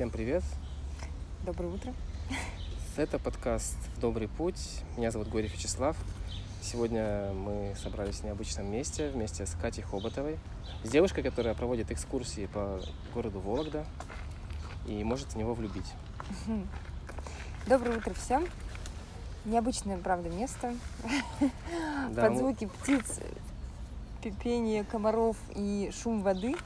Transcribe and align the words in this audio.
Всем 0.00 0.08
привет! 0.08 0.42
Доброе 1.44 1.74
утро! 1.74 1.92
Это 2.96 3.18
подкаст 3.18 3.76
«В 3.96 4.00
добрый 4.00 4.28
путь». 4.28 4.80
Меня 4.96 5.10
зовут 5.10 5.28
Горев 5.28 5.52
Вячеслав. 5.52 5.94
Сегодня 6.62 7.34
мы 7.34 7.74
собрались 7.76 8.20
в 8.20 8.24
необычном 8.24 8.64
месте 8.72 9.10
вместе 9.10 9.44
с 9.44 9.54
Катей 9.60 9.82
Хоботовой, 9.82 10.38
с 10.84 10.88
девушкой, 10.88 11.22
которая 11.22 11.54
проводит 11.54 11.90
экскурсии 11.90 12.46
по 12.46 12.80
городу 13.12 13.40
Вологда 13.40 13.84
и 14.86 15.04
может 15.04 15.34
в 15.34 15.36
него 15.36 15.52
влюбить. 15.52 15.92
Доброе 17.66 17.98
утро 17.98 18.14
всем! 18.14 18.46
Необычное, 19.44 19.98
правда, 19.98 20.30
место. 20.30 20.74
Да, 22.08 22.22
Под 22.22 22.32
мы- 22.32 22.38
звуки 22.38 22.70
птиц, 22.80 23.20
пение 24.42 24.82
комаров 24.82 25.36
и 25.54 25.92
шум 25.92 26.22
воды. 26.22 26.56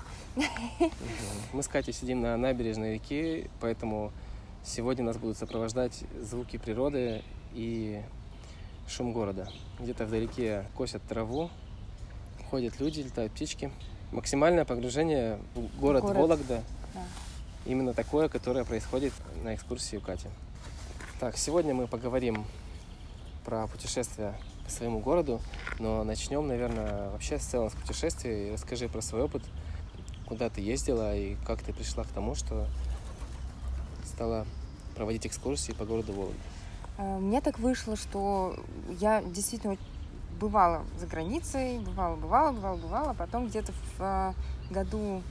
Мы 1.52 1.62
с 1.62 1.68
Катей 1.68 1.92
сидим 1.92 2.20
на 2.20 2.36
набережной 2.36 2.94
реки, 2.94 3.48
поэтому 3.60 4.12
сегодня 4.64 5.04
нас 5.04 5.16
будут 5.16 5.38
сопровождать 5.38 6.04
звуки 6.20 6.56
природы 6.56 7.22
и 7.52 8.00
шум 8.88 9.12
города. 9.12 9.48
Где-то 9.78 10.06
вдалеке 10.06 10.64
косят 10.76 11.02
траву, 11.02 11.50
ходят 12.50 12.80
люди, 12.80 13.00
летают 13.00 13.32
птички. 13.32 13.70
Максимальное 14.12 14.64
погружение 14.64 15.38
в 15.54 15.80
город, 15.80 16.02
Город. 16.02 16.16
Вологда. 16.16 16.62
Да. 16.94 17.02
Именно 17.66 17.94
такое, 17.94 18.28
которое 18.28 18.64
происходит 18.64 19.12
на 19.42 19.54
экскурсии 19.54 19.96
у 19.96 20.00
Кати. 20.00 20.28
Так, 21.20 21.36
сегодня 21.36 21.74
мы 21.74 21.86
поговорим 21.86 22.44
про 23.44 23.66
путешествия 23.66 24.34
по 24.64 24.70
своему 24.70 24.98
городу, 24.98 25.40
но 25.78 26.04
начнем, 26.04 26.46
наверное, 26.46 27.10
вообще 27.10 27.38
с 27.38 27.44
целом 27.44 27.70
с 27.70 27.74
путешествия. 27.74 28.48
И 28.48 28.52
расскажи 28.52 28.88
про 28.88 29.00
свой 29.00 29.22
опыт, 29.22 29.42
куда 30.27 30.48
ты 30.48 30.60
ездила 30.60 31.17
и 31.17 31.36
как 31.47 31.62
ты 31.62 31.72
пришла 31.72 32.05
к 32.05 32.08
тому, 32.08 32.34
что 32.34 32.67
стала 34.05 34.47
проводить 34.94 35.27
экскурсии 35.27 35.72
по 35.72 35.84
городу 35.84 36.12
Вологда. 36.12 36.39
Э, 36.98 37.19
Мне 37.19 37.41
так 37.41 37.58
вышло, 37.58 37.97
что 37.97 38.56
я 39.00 39.22
действительно 39.22 39.77
бывала 40.41 40.84
за 40.98 41.06
границей, 41.06 41.78
бывала, 41.78 42.16
бывала, 42.16 42.53
бывала, 42.53 42.77
бывала. 42.77 43.14
Потом 43.14 43.48
где-то 43.48 43.72
в 43.72 44.00
э, 44.00 44.33
году 44.72 45.22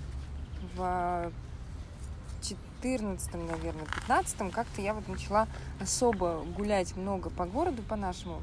в 0.76 1.32
14 2.42 3.34
наверное, 3.34 3.86
15 3.86 4.52
как-то 4.52 4.82
я 4.82 4.94
вот 4.94 5.08
начала 5.08 5.48
особо 5.80 6.44
гулять 6.58 6.96
много 6.98 7.30
по 7.30 7.46
городу, 7.46 7.82
по 7.82 7.96
нашему, 7.96 8.42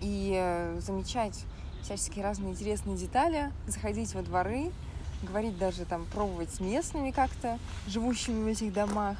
и 0.00 0.34
э, 0.36 0.80
замечать 0.80 1.44
всяческие 1.82 2.24
разные 2.24 2.52
интересные 2.52 2.96
детали, 2.96 3.52
заходить 3.68 4.14
во 4.14 4.22
дворы, 4.22 4.72
говорить 5.22 5.58
даже 5.58 5.84
там, 5.84 6.04
пробовать 6.06 6.52
с 6.52 6.60
местными 6.60 7.10
как-то, 7.10 7.58
живущими 7.86 8.44
в 8.44 8.46
этих 8.46 8.72
домах. 8.72 9.16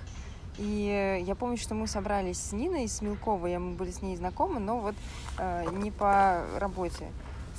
И 0.59 0.89
э, 0.89 1.23
я 1.23 1.35
помню, 1.35 1.57
что 1.57 1.75
мы 1.75 1.87
собрались 1.87 2.39
с 2.39 2.53
Ниной, 2.53 2.89
с 2.89 3.03
Милковой, 3.03 3.59
мы 3.59 3.75
были 3.75 3.91
с 3.91 4.03
ней 4.03 4.17
знакомы, 4.17 4.61
но 4.61 4.81
вот 4.81 4.95
э, 5.39 5.67
не 5.73 5.91
по 5.91 6.45
работе. 6.57 7.07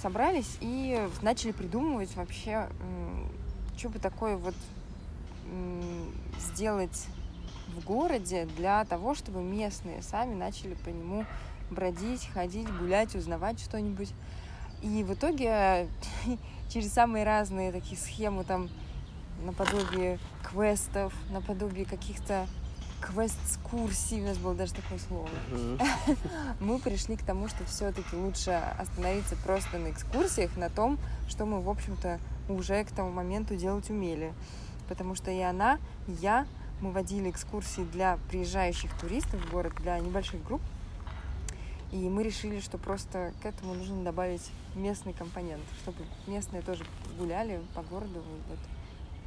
Собрались 0.02 0.58
и 0.62 1.08
начали 1.22 1.52
придумывать 1.52 2.16
вообще, 2.16 2.68
что 3.78 3.90
бы 3.90 3.98
такое 3.98 4.38
вот 4.38 4.54
сделать 6.40 7.08
в 7.76 7.84
городе 7.84 8.48
для 8.58 8.84
того, 8.86 9.16
чтобы 9.16 9.42
местные 9.42 10.02
сами 10.02 10.34
начали 10.34 10.76
по 10.76 10.90
нему 10.90 11.26
бродить, 11.70 12.30
ходить, 12.34 12.68
гулять, 12.78 13.16
узнавать 13.16 13.60
что-нибудь. 13.60 14.10
И 14.82 15.04
в 15.04 15.14
итоге 15.14 15.88
через 16.70 16.94
самые 16.94 17.26
разные 17.26 17.72
такие 17.72 17.98
схемы 17.98 18.44
там 18.44 18.70
наподобие 19.44 20.20
квестов, 20.44 21.14
наподобие 21.30 21.86
каких-то 21.86 22.48
квест-скурсий, 23.02 24.22
у 24.22 24.26
нас 24.26 24.38
было 24.38 24.56
даже 24.56 24.74
такое 24.74 24.98
слово, 25.00 25.30
мы 26.60 26.80
пришли 26.80 27.16
к 27.16 27.24
тому, 27.24 27.48
что 27.48 27.64
все-таки 27.66 28.16
лучше 28.16 28.52
остановиться 28.80 29.36
просто 29.38 29.78
на 29.78 29.92
экскурсиях, 29.92 30.58
на 30.58 30.70
том, 30.70 30.98
что 31.30 31.46
мы, 31.46 31.62
в 31.62 31.70
общем-то, 31.70 32.20
уже 32.50 32.84
к 32.84 32.92
тому 32.92 33.12
моменту 33.12 33.56
делать 33.56 33.90
умели. 33.90 34.34
Потому 34.88 35.16
что 35.16 35.32
и 35.32 35.42
она, 35.42 35.80
и 36.08 36.14
я, 36.14 36.48
мы 36.82 36.92
водили 36.92 37.30
экскурсии 37.30 37.82
для 37.82 38.18
приезжающих 38.30 38.92
туристов 38.98 39.42
в 39.42 39.52
город, 39.52 39.74
для 39.82 40.00
небольших 40.00 40.44
групп. 40.44 40.62
И 41.92 42.10
мы 42.10 42.24
решили, 42.24 42.60
что 42.60 42.78
просто 42.78 43.34
к 43.42 43.46
этому 43.46 43.74
нужно 43.74 44.04
добавить 44.04 44.42
местный 44.76 45.14
компонент, 45.14 45.64
чтобы 45.82 45.98
местные 46.28 46.62
тоже 46.62 46.86
гуляли 47.18 47.62
по 47.74 47.82
городу. 47.82 48.20
и 48.20 48.50
Вот, 48.50 48.60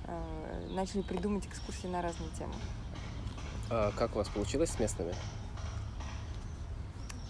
э, 0.04 0.68
начали 0.70 1.02
придумать 1.02 1.46
экскурсии 1.46 1.86
на 1.86 2.02
разные 2.02 2.28
темы. 2.38 2.52
А 3.70 3.92
как 3.92 4.14
у 4.14 4.18
вас 4.18 4.28
получилось 4.28 4.70
с 4.70 4.78
местными? 4.78 5.14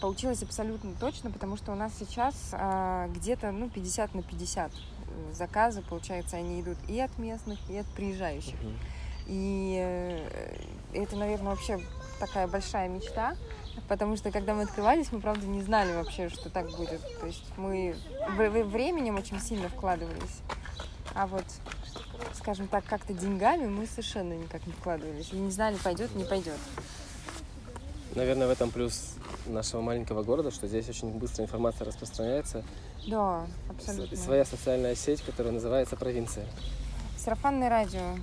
Получилось 0.01 0.43
абсолютно 0.43 0.95
точно, 0.99 1.31
потому 1.31 1.57
что 1.59 1.73
у 1.73 1.75
нас 1.75 1.93
сейчас 1.99 2.35
а, 2.53 3.07
где-то 3.09 3.53
ну, 3.53 3.69
50 3.69 4.15
на 4.15 4.23
50 4.23 4.73
э, 4.73 5.33
заказы, 5.35 5.83
получается, 5.83 6.39
они 6.39 6.63
идут 6.63 6.79
и 6.89 6.99
от 6.99 7.17
местных, 7.19 7.59
и 7.69 7.77
от 7.77 7.87
приезжающих. 7.89 8.55
Мгм. 8.63 8.77
И 9.27 9.77
э, 9.79 10.57
это, 10.95 11.17
наверное, 11.17 11.51
вообще 11.51 11.79
такая 12.19 12.49
большая 12.49 12.89
мечта, 12.89 13.37
потому 13.89 14.17
что 14.17 14.31
когда 14.31 14.55
мы 14.55 14.63
открывались, 14.63 15.13
мы, 15.13 15.21
правда, 15.21 15.47
не 15.47 15.63
знали 15.63 15.93
вообще, 15.95 16.29
что 16.29 16.51
так 16.51 16.71
будет. 16.71 17.01
То 17.21 17.27
есть 17.27 17.45
мы 17.57 17.95
временем 18.29 19.17
очень 19.17 19.41
сильно 19.41 19.69
вкладывались, 19.69 20.41
а 21.15 21.27
вот, 21.27 21.45
скажем 22.35 22.69
так, 22.69 22.85
как-то 22.85 23.13
деньгами 23.13 23.67
мы 23.67 23.87
совершенно 23.87 24.35
никак 24.35 24.67
не 24.67 24.73
вкладывались. 24.73 25.33
И 25.33 25.37
не 25.37 25.51
знали, 25.51 25.77
пойдет, 25.77 26.15
не 26.15 26.25
пойдет. 26.25 26.59
Наверное, 28.15 28.49
в 28.49 28.51
этом 28.51 28.71
плюс 28.71 29.15
нашего 29.47 29.81
маленького 29.83 30.23
города, 30.25 30.51
что 30.51 30.67
здесь 30.67 30.89
очень 30.89 31.11
быстро 31.11 31.45
информация 31.45 31.87
распространяется. 31.87 32.65
Да, 33.07 33.47
абсолютно. 33.69 34.17
Своя 34.17 34.45
социальная 34.45 34.95
сеть, 34.95 35.23
которая 35.23 35.53
называется 35.53 35.97
провинция. 35.97 36.45
Сарафанное 37.17 37.69
радио. 37.69 38.17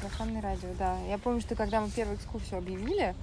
Сарафанное 0.00 0.42
радио, 0.42 0.68
да. 0.78 0.96
Я 1.08 1.18
помню, 1.18 1.40
что 1.40 1.54
когда 1.54 1.80
мы 1.80 1.90
первую 1.90 2.16
экскурсию 2.16 2.58
объявили, 2.58 3.14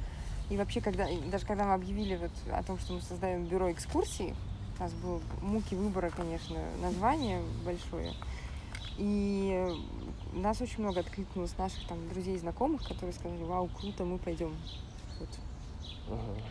и 0.49 0.57
вообще, 0.57 0.81
когда, 0.81 1.07
даже 1.31 1.45
когда 1.45 1.65
мы 1.65 1.73
объявили 1.73 2.15
вот 2.15 2.31
о 2.51 2.63
том, 2.63 2.79
что 2.79 2.93
мы 2.93 3.01
создаем 3.01 3.45
бюро 3.45 3.71
экскурсий, 3.71 4.33
у 4.77 4.81
нас 4.81 4.91
был 4.93 5.21
муки 5.41 5.75
выбора, 5.75 6.09
конечно, 6.09 6.57
название 6.81 7.41
большое. 7.63 8.13
И 8.97 9.75
нас 10.33 10.59
очень 10.61 10.81
много 10.81 11.01
откликнулось 11.01 11.57
наших 11.57 11.87
там 11.87 11.97
друзей 12.09 12.35
и 12.35 12.39
знакомых, 12.39 12.87
которые 12.87 13.13
сказали, 13.13 13.43
вау, 13.43 13.67
круто, 13.67 14.05
мы 14.05 14.17
пойдем. 14.17 14.55
Вот. 15.19 15.29
Мгм. 16.07 16.41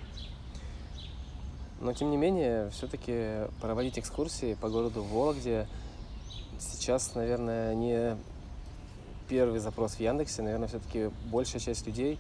Но 1.81 1.93
тем 1.93 2.11
не 2.11 2.17
менее, 2.17 2.71
все-таки 2.71 3.49
проводить 3.61 3.99
экскурсии 3.99 4.55
по 4.55 4.69
городу 4.69 5.03
Вологде 5.03 5.69
сейчас, 6.59 7.15
наверное, 7.15 7.75
не 7.75 8.17
первый 9.29 9.61
запрос 9.61 9.95
в 9.95 10.01
Яндексе. 10.01 10.43
Наверное, 10.43 10.69
все-таки 10.69 11.11
большая 11.31 11.61
часть 11.61 11.87
людей 11.87 12.19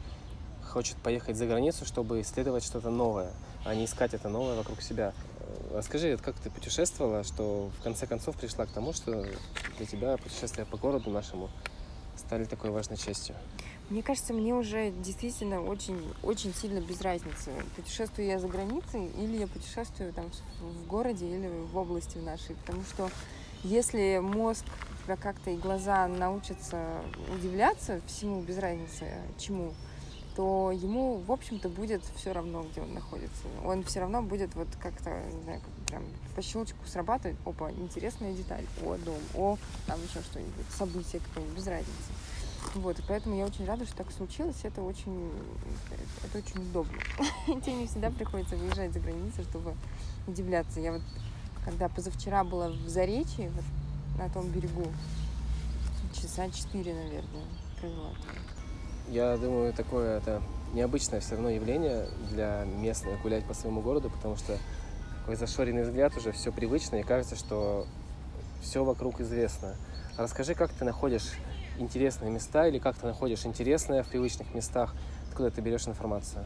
хочет 0.68 0.96
поехать 0.98 1.36
за 1.36 1.46
границу, 1.46 1.84
чтобы 1.84 2.20
исследовать 2.20 2.64
что-то 2.64 2.90
новое, 2.90 3.32
а 3.64 3.74
не 3.74 3.84
искать 3.86 4.14
это 4.14 4.28
новое 4.28 4.54
вокруг 4.54 4.80
себя. 4.82 5.12
Э, 5.40 5.76
Расскажи, 5.76 6.12
вот 6.12 6.20
как 6.20 6.36
ты 6.36 6.50
путешествовала, 6.50 7.24
что 7.24 7.70
в 7.78 7.82
конце 7.82 8.06
концов 8.06 8.36
пришла 8.36 8.66
к 8.66 8.70
тому, 8.70 8.92
что 8.92 9.24
для 9.78 9.86
тебя 9.86 10.16
путешествия 10.16 10.64
по 10.64 10.76
городу 10.76 11.10
нашему 11.10 11.50
стали 12.16 12.44
такой 12.44 12.70
важной 12.70 12.96
частью? 12.96 13.34
Мне 13.90 14.02
кажется, 14.02 14.34
мне 14.34 14.54
уже 14.54 14.90
действительно 14.90 15.62
очень, 15.64 15.98
очень 16.22 16.52
сильно 16.54 16.80
без 16.80 17.00
разницы, 17.00 17.50
путешествую 17.74 18.26
я 18.28 18.38
за 18.38 18.46
границей 18.48 19.06
или 19.16 19.38
я 19.38 19.46
путешествую 19.46 20.12
там 20.12 20.30
в- 20.60 20.86
городе 20.86 21.26
или 21.26 21.48
в 21.48 21.76
области 21.76 22.18
нашей. 22.18 22.54
Потому 22.56 22.82
что 22.84 23.10
если 23.64 24.18
мозг 24.18 24.64
как-то 25.22 25.50
и 25.50 25.56
глаза 25.56 26.06
научатся 26.06 27.00
удивляться 27.34 28.02
всему 28.06 28.42
без 28.42 28.58
разницы 28.58 29.06
чему, 29.38 29.72
то 30.38 30.70
ему, 30.70 31.16
в 31.26 31.32
общем-то, 31.32 31.68
будет 31.68 32.00
все 32.14 32.32
равно, 32.32 32.62
где 32.70 32.80
он 32.80 32.94
находится. 32.94 33.42
Он 33.64 33.82
все 33.82 33.98
равно 33.98 34.22
будет 34.22 34.54
вот 34.54 34.68
как-то, 34.80 35.10
не 35.34 35.42
знаю, 35.42 35.60
как 35.60 35.86
прям 35.88 36.04
по 36.36 36.42
щелчку 36.42 36.78
срабатывать. 36.86 37.36
Опа, 37.44 37.72
интересная 37.72 38.32
деталь. 38.32 38.64
О, 38.84 38.96
дом. 38.98 39.18
О, 39.34 39.58
там 39.88 39.98
еще 40.00 40.22
что-нибудь. 40.22 40.64
Событие 40.70 41.20
какое-нибудь, 41.20 41.56
без 41.56 41.66
разницы. 41.66 42.12
Вот, 42.76 43.00
и 43.00 43.02
поэтому 43.08 43.36
я 43.36 43.46
очень 43.46 43.64
рада, 43.64 43.84
что 43.84 43.96
так 43.96 44.12
случилось. 44.12 44.60
Это 44.62 44.80
очень, 44.80 45.28
это 46.24 46.38
очень 46.38 46.62
удобно. 46.70 46.98
Тебе 47.46 47.74
не 47.74 47.88
всегда 47.88 48.08
приходится 48.10 48.54
выезжать 48.54 48.92
за 48.92 49.00
границу, 49.00 49.42
чтобы 49.42 49.74
удивляться. 50.28 50.78
Я 50.78 50.92
вот, 50.92 51.02
когда 51.64 51.88
позавчера 51.88 52.44
была 52.44 52.68
в 52.68 52.88
Заречье, 52.88 53.50
вот 53.50 53.64
на 54.16 54.32
том 54.32 54.48
берегу, 54.50 54.86
часа 56.14 56.48
четыре, 56.48 56.94
наверное, 56.94 57.44
провела. 57.80 58.12
Я 59.10 59.36
думаю, 59.38 59.72
такое 59.72 60.18
это 60.18 60.42
необычное 60.74 61.20
все 61.20 61.34
равно 61.34 61.48
явление 61.50 62.06
для 62.30 62.64
местных 62.64 63.20
гулять 63.22 63.44
по 63.44 63.54
своему 63.54 63.80
городу, 63.80 64.10
потому 64.10 64.36
что 64.36 64.58
такой 65.20 65.36
зашоренный 65.36 65.82
взгляд 65.82 66.16
уже 66.16 66.32
все 66.32 66.52
привычно, 66.52 66.96
и 66.96 67.02
кажется, 67.02 67.36
что 67.36 67.86
все 68.60 68.84
вокруг 68.84 69.20
известно. 69.20 69.76
Расскажи, 70.16 70.54
как 70.54 70.72
ты 70.72 70.84
находишь 70.84 71.32
интересные 71.78 72.30
места 72.30 72.66
или 72.66 72.78
как 72.78 72.96
ты 72.96 73.06
находишь 73.06 73.46
интересное 73.46 74.02
в 74.02 74.08
привычных 74.08 74.54
местах? 74.54 74.94
Откуда 75.28 75.50
ты 75.50 75.60
берешь 75.60 75.86
информацию? 75.86 76.44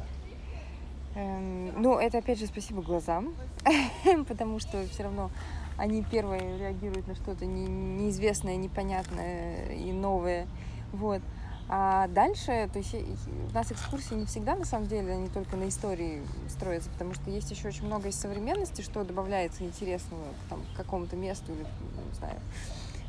Эм, 1.15 1.81
ну, 1.81 1.99
это 1.99 2.19
опять 2.19 2.39
же 2.39 2.47
спасибо 2.47 2.83
глазам, 2.83 3.35
потому 4.29 4.59
что 4.61 4.87
все 4.89 5.05
равно 5.05 5.31
они 5.77 6.03
первые 6.03 6.59
реагируют 6.59 7.09
на 7.09 7.15
что-то 7.15 7.45
не, 7.45 7.67
неизвестное, 7.67 8.57
непонятное 8.57 9.75
и 9.75 9.93
новое. 9.93 10.47
Вот. 10.93 11.23
А 11.69 12.09
дальше, 12.09 12.69
то 12.73 12.79
есть 12.79 12.95
у 12.95 13.55
нас 13.55 13.73
экскурсии 13.73 14.15
не 14.15 14.27
всегда, 14.27 14.57
на 14.57 14.65
самом 14.65 14.89
деле, 14.89 15.13
они 15.13 15.29
только 15.29 15.57
на 15.57 15.69
истории 15.69 16.23
строятся, 16.49 16.91
потому 16.91 17.15
что 17.15 17.31
есть 17.31 17.51
еще 17.51 17.69
очень 17.69 17.87
много 17.87 18.09
из 18.09 18.17
современности, 18.17 18.83
что 18.83 19.05
добавляется 19.05 19.65
интересного 19.65 20.25
там, 20.51 20.61
к 20.75 20.77
какому-то 20.77 21.17
месту 21.17 21.53
или, 21.53 21.61
не 21.63 22.15
знаю, 22.15 22.39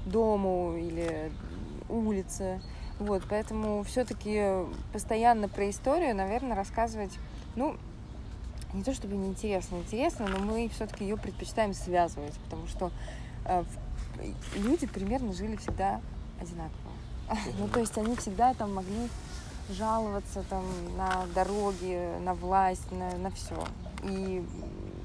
дому 0.05 0.75
или 0.77 1.31
улице. 1.89 2.61
Вот, 2.99 3.23
поэтому 3.29 3.83
все-таки 3.83 4.65
постоянно 4.93 5.49
про 5.49 5.69
историю, 5.69 6.15
наверное, 6.15 6.55
рассказывать, 6.55 7.11
ну, 7.55 7.75
не 8.73 8.83
то 8.83 8.93
чтобы 8.93 9.15
неинтересно, 9.15 9.77
интересно, 9.77 10.27
но 10.27 10.39
мы 10.39 10.69
все-таки 10.69 11.03
ее 11.03 11.17
предпочитаем 11.17 11.73
связывать, 11.73 12.33
потому 12.45 12.67
что 12.67 12.91
э, 13.45 13.63
люди 14.55 14.87
примерно 14.87 15.33
жили 15.33 15.55
всегда 15.57 16.01
одинаково. 16.39 16.92
Ну, 17.59 17.67
то 17.67 17.79
есть 17.79 17.97
они 17.97 18.15
всегда 18.15 18.53
там 18.53 18.73
могли 18.73 19.09
жаловаться 19.69 20.43
там 20.49 20.63
на 20.97 21.25
дороги, 21.33 22.19
на 22.19 22.33
власть, 22.33 22.91
на, 22.91 23.17
на 23.17 23.31
все. 23.31 23.63
И 24.03 24.45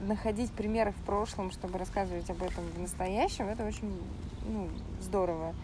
находить 0.02 0.50
примеры 0.52 0.92
в 0.92 1.04
прошлом, 1.04 1.50
чтобы 1.50 1.78
рассказывать 1.78 2.28
об 2.30 2.42
этом 2.42 2.64
в 2.76 2.80
настоящем, 2.80 3.48
это 3.48 3.64
очень 3.64 4.00
ну, 4.46 4.68
здорово. 5.00 5.54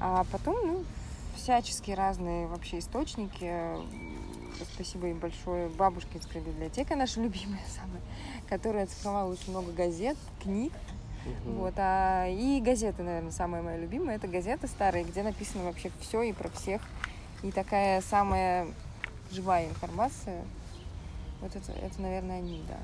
А 0.00 0.24
потом, 0.30 0.54
ну, 0.66 0.84
всяческие 1.36 1.96
разные 1.96 2.46
вообще 2.46 2.78
источники. 2.78 3.52
Спасибо 4.74 5.08
им 5.08 5.18
большое. 5.18 5.68
Бабушкинская 5.68 6.42
библиотека 6.42 6.96
наша 6.96 7.20
любимая 7.20 7.62
самая, 7.68 8.00
которая 8.48 8.84
оцифровала 8.84 9.32
очень 9.32 9.50
много 9.50 9.72
газет, 9.72 10.16
книг. 10.42 10.72
Угу. 11.44 11.52
Вот, 11.52 11.74
а, 11.76 12.26
и 12.28 12.60
газеты, 12.60 13.02
наверное, 13.02 13.32
самая 13.32 13.62
моя 13.62 13.78
любимая. 13.78 14.16
Это 14.16 14.28
газеты 14.28 14.66
старые, 14.66 15.04
где 15.04 15.22
написано 15.22 15.64
вообще 15.64 15.90
все 16.00 16.22
и 16.22 16.32
про 16.32 16.48
всех. 16.50 16.82
И 17.42 17.50
такая 17.50 18.00
самая 18.00 18.66
живая 19.30 19.68
информация. 19.68 20.42
Вот 21.40 21.54
это, 21.54 21.72
это 21.72 22.02
наверное, 22.02 22.38
они, 22.38 22.62
да. 22.68 22.78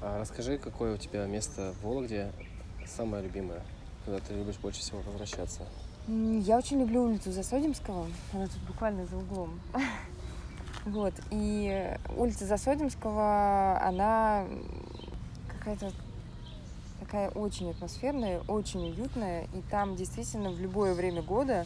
А 0.00 0.20
расскажи, 0.20 0.58
какое 0.58 0.94
у 0.94 0.96
тебя 0.96 1.26
место 1.26 1.72
в 1.80 1.84
Вологде 1.84 2.30
самое 2.86 3.22
любимое, 3.22 3.62
куда 4.04 4.18
ты 4.18 4.34
любишь 4.34 4.56
больше 4.58 4.80
всего 4.80 5.00
возвращаться? 5.00 5.62
Я 6.06 6.56
очень 6.56 6.80
люблю 6.80 7.04
улицу 7.04 7.32
Засодимского. 7.32 8.06
Она 8.32 8.46
тут 8.46 8.60
буквально 8.66 9.06
за 9.06 9.16
углом. 9.16 9.60
Вот. 10.84 11.12
И 11.30 11.96
улица 12.16 12.46
Засодимского, 12.46 13.78
она 13.82 14.46
какая-то 15.48 15.92
такая 17.08 17.30
очень 17.30 17.70
атмосферная, 17.70 18.40
очень 18.48 18.90
уютная, 18.90 19.44
и 19.54 19.62
там 19.70 19.96
действительно 19.96 20.50
в 20.50 20.60
любое 20.60 20.92
время 20.92 21.22
года 21.22 21.64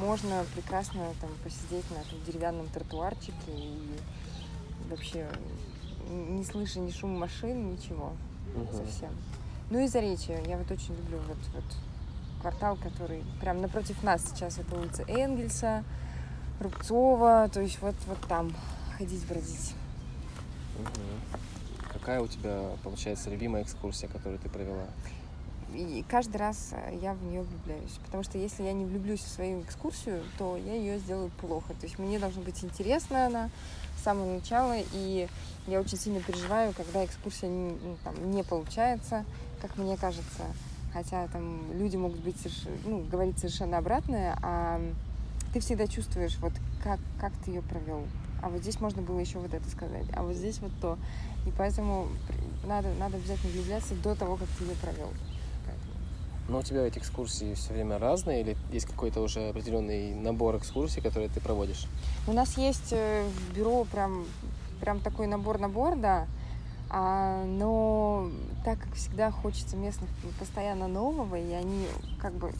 можно 0.00 0.46
прекрасно 0.54 1.02
там 1.20 1.30
посидеть 1.44 1.84
на 1.90 1.96
этом 1.96 2.24
деревянном 2.26 2.68
тротуарчике 2.68 3.34
и 3.48 3.90
вообще 4.88 5.28
не 6.08 6.42
слыша 6.42 6.80
ни 6.80 6.90
шум 6.90 7.18
машин, 7.18 7.72
ничего 7.72 8.12
угу. 8.54 8.72
совсем. 8.72 9.10
Ну 9.68 9.78
и 9.80 9.88
Заречье. 9.88 10.42
Я 10.46 10.56
вот 10.56 10.70
очень 10.70 10.94
люблю 10.94 11.18
вот, 11.28 11.36
вот 11.52 11.64
квартал, 12.40 12.76
который 12.76 13.22
прям 13.42 13.60
напротив 13.60 14.02
нас 14.02 14.24
сейчас. 14.24 14.56
Это 14.58 14.74
улица 14.74 15.04
Энгельса, 15.06 15.84
Рубцова. 16.60 17.50
То 17.52 17.60
есть 17.60 17.78
вот, 17.82 17.94
вот 18.06 18.20
там 18.26 18.54
ходить, 18.96 19.26
бродить. 19.26 19.74
Угу 20.78 21.38
какая 21.92 22.20
у 22.20 22.26
тебя, 22.26 22.70
получается, 22.82 23.30
любимая 23.30 23.62
экскурсия, 23.62 24.08
которую 24.08 24.38
ты 24.38 24.48
провела? 24.48 24.86
И 25.74 26.04
каждый 26.08 26.38
раз 26.38 26.70
э, 26.72 26.98
я 27.02 27.12
в 27.12 27.22
нее 27.22 27.42
влюбляюсь. 27.42 27.98
Потому 28.04 28.22
что 28.22 28.38
если 28.38 28.62
я 28.62 28.72
не 28.72 28.86
влюблюсь 28.86 29.20
в 29.20 29.28
свою 29.28 29.60
экскурсию, 29.62 30.22
то 30.38 30.56
я 30.56 30.74
ее 30.74 30.98
сделаю 30.98 31.30
плохо. 31.40 31.74
То 31.80 31.86
есть 31.86 31.98
мне 31.98 32.18
должна 32.18 32.42
быть 32.42 32.64
интересна 32.64 33.26
она 33.26 33.50
с 33.98 34.04
самого 34.04 34.34
начала. 34.34 34.76
И 34.94 35.28
я 35.66 35.80
очень 35.80 35.98
сильно 35.98 36.20
переживаю, 36.20 36.72
когда 36.72 37.04
экскурсия 37.04 37.50
не, 37.50 37.72
ну, 37.72 37.96
там, 38.02 38.30
не 38.30 38.42
получается, 38.42 39.24
как 39.60 39.76
мне 39.76 39.96
кажется. 39.96 40.44
Хотя 40.92 41.28
там 41.28 41.60
люди 41.74 41.96
могут 41.96 42.20
быть 42.20 42.36
ну, 42.86 43.04
говорить 43.10 43.38
совершенно 43.38 43.76
обратное, 43.76 44.38
а 44.42 44.80
ты 45.52 45.60
всегда 45.60 45.86
чувствуешь, 45.86 46.38
вот 46.38 46.52
как, 46.82 46.98
как 47.20 47.32
ты 47.44 47.50
ее 47.50 47.62
провел. 47.62 48.04
А 48.42 48.48
вот 48.48 48.60
здесь 48.60 48.80
можно 48.80 49.02
было 49.02 49.18
еще 49.18 49.38
вот 49.38 49.52
это 49.52 49.68
сказать, 49.70 50.06
а 50.14 50.22
вот 50.22 50.34
здесь 50.34 50.60
вот 50.60 50.72
то. 50.80 50.98
И 51.46 51.50
поэтому 51.56 52.08
надо, 52.66 52.88
надо 52.98 53.16
обязательно 53.16 53.52
влюбляться 53.52 53.94
до 53.96 54.14
того, 54.14 54.36
как 54.36 54.48
ты 54.58 54.64
ее 54.64 54.74
провел. 54.76 55.10
Но 56.48 56.58
у 56.58 56.62
тебя 56.62 56.86
эти 56.86 56.98
экскурсии 56.98 57.52
все 57.54 57.74
время 57.74 57.98
разные 57.98 58.40
или 58.40 58.56
есть 58.72 58.86
какой-то 58.86 59.20
уже 59.20 59.50
определенный 59.50 60.14
набор 60.14 60.56
экскурсий, 60.56 61.02
которые 61.02 61.28
ты 61.28 61.40
проводишь? 61.40 61.86
У 62.26 62.32
нас 62.32 62.56
есть 62.56 62.92
э, 62.92 63.28
в 63.28 63.54
бюро 63.54 63.84
прям, 63.84 64.24
прям 64.80 65.00
такой 65.00 65.26
набор-набор, 65.26 65.96
да. 65.96 66.26
А, 66.88 67.44
но 67.44 68.30
так 68.64 68.78
как 68.78 68.94
всегда 68.94 69.30
хочется 69.30 69.76
местных 69.76 70.08
постоянно 70.38 70.88
нового, 70.88 71.36
и 71.36 71.52
они 71.52 71.86
как 72.18 72.32
бы 72.32 72.50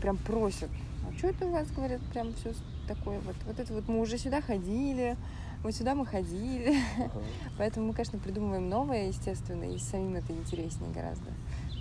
прям 0.00 0.16
просят, 0.16 0.70
а 1.08 1.18
что 1.18 1.28
это 1.28 1.46
у 1.46 1.50
вас, 1.50 1.68
говорят, 1.72 2.00
прям 2.12 2.32
все 2.34 2.52
такое 2.84 3.20
вот. 3.20 3.36
Вот 3.46 3.58
это 3.58 3.72
вот 3.72 3.88
мы 3.88 4.00
уже 4.00 4.18
сюда 4.18 4.40
ходили, 4.40 5.16
вот 5.62 5.74
сюда 5.74 5.94
мы 5.94 6.06
ходили. 6.06 6.74
Uh-huh. 6.74 7.24
Поэтому 7.58 7.88
мы, 7.88 7.94
конечно, 7.94 8.18
придумываем 8.18 8.68
новое, 8.68 9.08
естественно, 9.08 9.64
и 9.64 9.78
самим 9.78 10.16
это 10.16 10.32
интереснее 10.32 10.92
гораздо. 10.92 11.30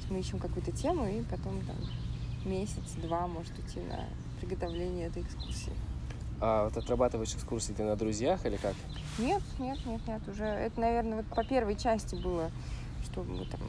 Мы 0.10 0.20
ищем 0.20 0.40
какую-то 0.40 0.72
тему, 0.72 1.08
и 1.08 1.22
потом 1.24 1.62
там 1.66 1.76
месяц-два 2.46 3.28
может 3.28 3.58
уйти 3.58 3.80
на 3.80 4.06
приготовление 4.40 5.08
этой 5.08 5.24
экскурсии. 5.24 5.74
А 6.40 6.66
вот 6.66 6.76
отрабатываешь 6.76 7.34
экскурсии 7.34 7.74
ты 7.74 7.84
на 7.84 7.96
друзьях 7.96 8.46
или 8.46 8.58
как? 8.58 8.74
Нет, 9.18 9.42
нет, 9.60 9.78
нет, 9.86 10.02
нет. 10.08 10.28
Уже 10.28 10.44
это, 10.44 10.80
наверное, 10.80 11.18
вот 11.18 11.26
по 11.28 11.44
первой 11.44 11.76
части 11.76 12.16
было, 12.16 12.52
что 13.06 13.24
мы 13.24 13.46
там 13.46 13.62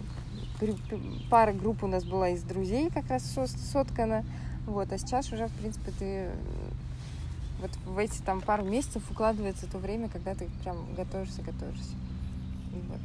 пара 1.30 1.52
групп 1.52 1.84
у 1.84 1.86
нас 1.86 2.04
была 2.04 2.30
из 2.30 2.42
друзей 2.42 2.90
как 2.90 3.08
раз 3.08 3.24
соткана. 3.72 4.24
Вот, 4.66 4.92
а 4.92 4.98
сейчас 4.98 5.30
уже, 5.32 5.46
в 5.46 5.52
принципе, 5.52 5.92
ты 5.98 6.30
вот 7.60 7.70
в 7.86 7.98
эти 7.98 8.20
там 8.22 8.40
пару 8.40 8.64
месяцев 8.64 9.02
укладывается 9.10 9.66
то 9.66 9.78
время, 9.78 10.08
когда 10.08 10.34
ты 10.34 10.48
прям 10.62 10.76
готовишься, 10.96 11.42
готовишься. 11.42 11.92
И 12.72 12.80
вот 12.88 13.00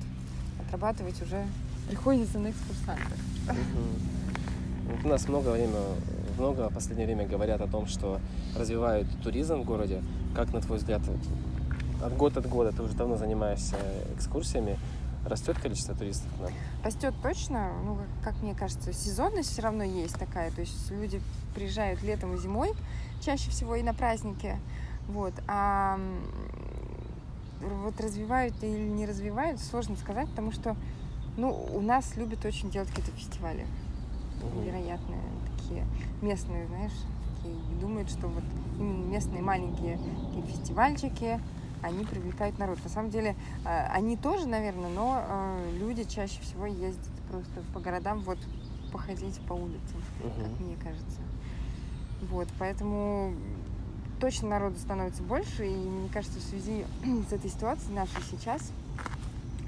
отрабатывать 0.66 1.22
уже 1.22 1.46
приходится 1.88 2.40
на 2.40 2.52
экскурсантах. 2.52 3.18
У 5.04 5.08
нас 5.08 5.28
много 5.28 5.50
времени, 5.50 5.76
много 6.38 6.70
в 6.70 6.74
последнее 6.74 7.06
время 7.06 7.28
говорят 7.28 7.62
о 7.62 7.68
том, 7.68 7.88
что 7.88 8.20
развивают 8.58 9.08
туризм 9.22 9.62
в 9.62 9.66
городе. 9.66 10.02
Как, 10.36 10.52
на 10.54 10.62
твой 10.62 10.78
взгляд, 10.80 11.02
от 12.04 12.18
года 12.18 12.40
от 12.40 12.48
года 12.48 12.72
ты 12.72 12.82
уже 12.82 12.94
давно 12.94 13.18
занимаешься 13.18 13.76
экскурсиями, 14.16 14.78
растет 15.26 15.60
количество 15.60 15.96
туристов 15.96 16.28
к 16.38 16.42
нам? 16.42 16.52
Растет 16.84 17.14
точно. 17.22 17.72
Ну, 17.86 17.98
как 18.24 18.42
мне 18.42 18.56
кажется, 18.56 18.94
сезонность 18.94 19.52
все 19.52 19.62
равно 19.62 19.84
есть 19.84 20.16
такая. 20.16 20.52
То 20.52 20.62
есть 20.62 20.92
люди 20.92 21.22
приезжают 21.56 22.02
летом 22.04 22.36
и 22.36 22.38
зимой, 22.38 22.72
чаще 23.20 23.50
всего 23.50 23.76
и 23.76 23.84
на 23.84 23.94
праздники. 23.94 24.58
Вот. 25.08 25.34
А 25.48 26.00
вот 27.62 28.00
развивают 28.00 28.56
или 28.64 28.88
не 28.88 29.06
развивают, 29.06 29.60
сложно 29.60 29.96
сказать, 29.98 30.30
потому 30.30 30.52
что 30.52 30.76
ну, 31.38 31.52
у 31.74 31.82
нас 31.82 32.16
любят 32.16 32.44
очень 32.46 32.70
делать 32.70 32.90
какие-то 32.90 33.12
фестивали. 33.12 33.66
Невероятные 34.56 35.22
такие 35.58 35.86
местные, 36.22 36.68
знаешь, 36.68 36.94
такие, 37.36 37.56
думают, 37.82 38.10
что 38.10 38.28
вот 38.28 38.44
местные 38.80 39.42
маленькие 39.42 39.98
такие 39.98 40.46
фестивальчики, 40.46 41.40
они 41.82 42.06
привлекают 42.06 42.58
народ. 42.60 42.80
На 42.84 42.90
самом 42.90 43.10
деле, 43.10 43.36
а, 43.66 43.90
они 43.94 44.18
тоже, 44.18 44.48
наверное, 44.48 44.90
но 44.90 45.16
а, 45.16 45.60
люди 45.78 46.04
чаще 46.04 46.42
всего 46.42 46.66
ездят 46.66 47.08
просто 47.30 47.62
по 47.74 47.80
городам, 47.80 48.20
вот 48.22 48.38
походить 48.92 49.40
по 49.42 49.54
улицам, 49.54 50.02
uh-huh. 50.24 50.44
как 50.44 50.60
мне 50.60 50.76
кажется. 50.76 51.22
Вот, 52.22 52.48
поэтому 52.58 53.34
точно 54.20 54.50
народу 54.50 54.78
становится 54.78 55.24
больше, 55.24 55.66
и 55.66 55.74
мне 55.74 56.10
кажется, 56.10 56.40
в 56.40 56.44
связи 56.44 56.86
с 57.30 57.34
этой 57.34 57.50
ситуацией 57.50 57.94
нашей 57.96 58.22
сейчас 58.30 58.72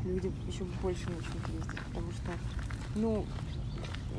люди 0.03 0.31
еще 0.47 0.63
больше 0.81 1.09
начнут 1.09 1.47
ездить, 1.47 1.79
потому 1.87 2.11
что, 2.11 2.31
ну, 2.95 3.25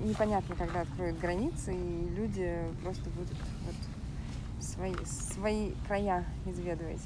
непонятно, 0.04 0.56
когда 0.56 0.82
откроют 0.82 1.18
границы, 1.18 1.74
и 1.74 2.08
люди 2.14 2.58
просто 2.82 3.10
будут 3.10 3.36
вот 3.66 4.64
свои, 4.64 4.94
свои 5.04 5.72
края 5.86 6.24
изведывать. 6.46 7.02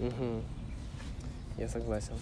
Угу. 0.00 0.42
Я 1.58 1.68
согласен. 1.68 2.14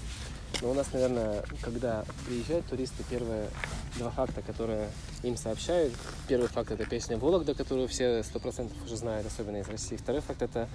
Но 0.61 0.71
у 0.71 0.75
нас, 0.75 0.93
наверное, 0.93 1.43
когда 1.63 2.05
приезжают 2.27 2.67
туристы, 2.67 3.03
первые 3.09 3.49
два 3.97 4.11
факта, 4.11 4.43
которые 4.43 4.89
им 5.23 5.37
сообщают. 5.37 5.93
Первый 6.29 6.49
факт– 6.49 6.71
это 6.73 6.85
песня 6.85 7.17
«Вологда», 7.17 7.55
которую 7.55 7.89
все 7.89 8.23
сто 8.23 8.39
процентов 8.39 8.77
уже 8.85 8.97
знают, 8.97 9.27
особенно 9.27 9.59
из 9.59 9.69
России. 9.69 9.97
Второй 9.97 10.21
факт– 10.21 10.43
это 10.43 10.69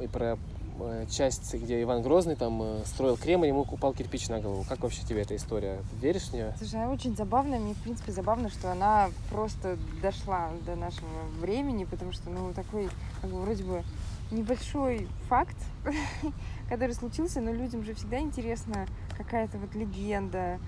и 0.00 0.06
про 0.06 0.38
э, 0.80 1.06
часть, 1.10 1.54
где 1.54 1.82
Иван 1.82 2.02
Грозный 2.02 2.36
там 2.36 2.60
э, 2.62 2.82
строил 2.84 3.16
Кремль, 3.16 3.46
ему 3.46 3.60
упал 3.60 3.92
кирпич 3.92 4.28
на 4.28 4.40
голову. 4.40 4.64
Как 4.68 4.80
вообще 4.80 5.02
тебе 5.02 5.22
эта 5.22 5.36
история? 5.36 5.78
Веришь 6.00 6.28
в 6.28 6.32
нее? 6.32 6.54
Слушай, 6.58 6.82
она 6.82 6.92
очень 6.92 7.16
забавная. 7.16 7.58
Мне, 7.58 7.74
в 7.74 7.82
принципе, 7.82 8.12
забавно, 8.12 8.50
что 8.50 8.72
она 8.72 9.10
просто 9.30 9.78
дошла 10.02 10.50
до 10.66 10.74
нашего 10.74 11.08
времени, 11.40 11.84
потому 11.84 12.12
что, 12.12 12.30
ну, 12.30 12.52
такой, 12.52 12.88
как 13.20 13.30
бы, 13.30 13.40
вроде 13.40 13.62
бы 13.62 13.82
небольшой 14.30 15.06
факт, 15.28 15.56
который 16.74 16.92
случился, 16.92 17.40
но 17.40 17.52
людям 17.52 17.84
же 17.84 17.94
всегда 17.94 18.18
интересно 18.18 18.88
какая-то 19.16 19.58
вот 19.58 19.76
легенда. 19.76 20.58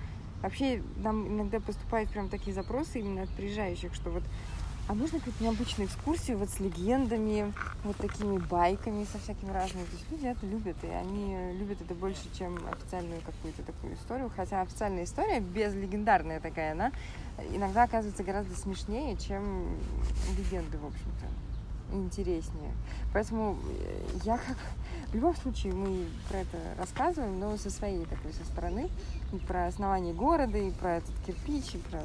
Вообще 0.40 0.80
нам 0.98 1.26
иногда 1.26 1.58
поступают 1.58 2.10
прям 2.10 2.28
такие 2.28 2.54
запросы 2.54 3.00
именно 3.00 3.22
от 3.22 3.30
приезжающих, 3.30 3.92
что 3.92 4.10
вот 4.10 4.22
а 4.88 4.94
можно 4.94 5.18
какую-то 5.18 5.42
необычную 5.42 5.88
экскурсию 5.88 6.38
вот 6.38 6.48
с 6.48 6.60
легендами, 6.60 7.52
вот 7.82 7.96
такими 7.96 8.38
байками 8.38 9.04
со 9.10 9.18
всякими 9.18 9.50
разными. 9.50 9.84
То 9.84 9.90
есть 9.94 10.12
люди 10.12 10.26
это 10.26 10.46
любят, 10.46 10.76
и 10.84 10.86
они 10.86 11.54
любят 11.58 11.80
это 11.80 11.92
больше, 11.92 12.22
чем 12.38 12.56
официальную 12.70 13.20
какую-то 13.22 13.64
такую 13.64 13.94
историю. 13.94 14.30
Хотя 14.36 14.60
официальная 14.60 15.02
история, 15.02 15.40
без 15.40 15.74
легендарная 15.74 16.38
такая, 16.38 16.70
она 16.70 16.92
иногда 17.50 17.82
оказывается 17.82 18.22
гораздо 18.22 18.54
смешнее, 18.54 19.16
чем 19.16 19.76
легенды, 20.38 20.78
в 20.78 20.86
общем-то 20.86 21.55
интереснее. 21.92 22.72
Поэтому 23.12 23.58
э, 23.80 24.06
я 24.24 24.38
как... 24.38 24.56
В 25.10 25.14
любом 25.14 25.36
случае 25.36 25.72
мы 25.72 26.06
про 26.28 26.38
это 26.38 26.58
рассказываем, 26.78 27.38
но 27.38 27.56
со 27.56 27.70
своей 27.70 28.04
такой 28.06 28.32
со 28.32 28.44
стороны. 28.44 28.90
И 29.32 29.36
про 29.36 29.66
основание 29.66 30.12
города, 30.12 30.58
и 30.58 30.70
про 30.70 30.96
этот 30.96 31.14
кирпич, 31.26 31.74
и 31.74 31.78
про 31.78 32.02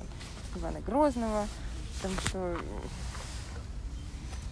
Ивана 0.55 0.79
Грозного. 0.81 1.47
Потому 1.97 2.15
что 2.21 2.57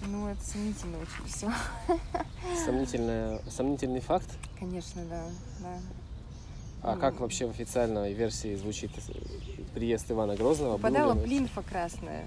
ну, 0.07 0.27
это 0.27 0.41
сомнительно 0.43 0.97
очень 0.97 1.25
все. 1.27 1.51
Сомнительная, 2.65 3.41
сомнительный 3.49 3.99
факт? 3.99 4.29
Конечно, 4.57 5.03
да. 5.09 5.23
да. 5.59 5.77
А 6.81 6.95
ну, 6.95 7.01
как 7.01 7.19
вообще 7.19 7.45
в 7.45 7.49
официальной 7.49 8.13
версии 8.13 8.55
звучит 8.55 8.91
приезд 9.73 10.09
Ивана 10.09 10.35
Грозного? 10.35 10.77
Подала 10.77 11.15
плинфа 11.15 11.61
красная. 11.61 12.25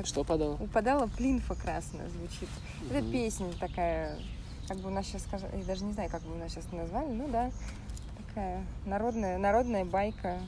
Вот 0.00 0.08
что 0.08 0.24
подала? 0.24 0.54
Упадала 0.54 1.06
плинфа 1.08 1.54
красная 1.54 2.08
звучит. 2.08 2.48
Угу. 2.86 2.94
Это 2.94 3.12
песня 3.12 3.52
такая, 3.60 4.18
как 4.66 4.78
бы 4.78 4.88
у 4.88 4.90
нас 4.90 5.04
сейчас, 5.04 5.26
я 5.30 5.64
даже 5.64 5.84
не 5.84 5.92
знаю, 5.92 6.08
как 6.08 6.22
бы 6.22 6.32
у 6.34 6.38
нас 6.38 6.52
сейчас 6.52 6.72
назвали, 6.72 7.12
ну 7.12 7.28
да, 7.28 7.50
такая 8.26 8.64
народная, 8.86 9.36
народная 9.36 9.84
байка, 9.84 10.38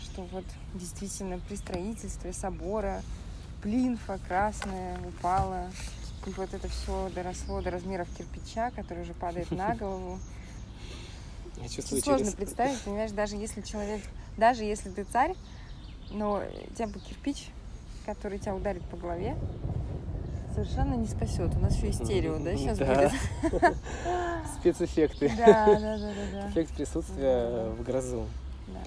что 0.00 0.22
вот 0.30 0.44
действительно 0.74 1.40
при 1.40 1.56
строительстве 1.56 2.32
собора 2.32 3.02
плинфа 3.64 4.20
красная 4.28 4.96
упала, 5.00 5.72
и 6.24 6.30
вот 6.30 6.54
это 6.54 6.68
все 6.68 7.10
доросло 7.12 7.60
до 7.60 7.72
размеров 7.72 8.06
кирпича, 8.16 8.70
который 8.70 9.02
уже 9.02 9.14
падает 9.14 9.50
на 9.50 9.74
голову. 9.76 10.20
Я 11.56 11.68
чувствую, 11.68 12.00
Сложно 12.00 12.26
через... 12.26 12.36
представить, 12.36 12.80
понимаешь, 12.82 13.10
даже 13.10 13.34
если 13.34 13.60
человек, 13.60 14.02
даже 14.36 14.62
если 14.62 14.90
ты 14.90 15.02
царь, 15.02 15.34
но 16.12 16.44
тебя 16.76 16.86
бы 16.86 17.00
кирпич 17.00 17.48
который 18.08 18.38
тебя 18.38 18.54
ударит 18.54 18.82
по 18.84 18.96
голове, 18.96 19.36
совершенно 20.54 20.94
не 20.94 21.06
спасет. 21.06 21.54
У 21.54 21.60
нас 21.60 21.76
еще 21.76 21.88
и 21.88 21.92
стерео, 21.92 22.38
да, 22.38 22.56
сейчас 22.56 22.78
да. 22.78 22.94
будет? 22.94 23.12
Спецэффекты. 24.58 25.30
Да, 25.36 25.66
да, 25.66 25.98
да, 25.98 26.12
да. 26.32 26.48
Эффект 26.48 26.72
присутствия 26.72 27.50
да. 27.50 27.70
в 27.70 27.82
грозу. 27.82 28.26
Да. 28.68 28.80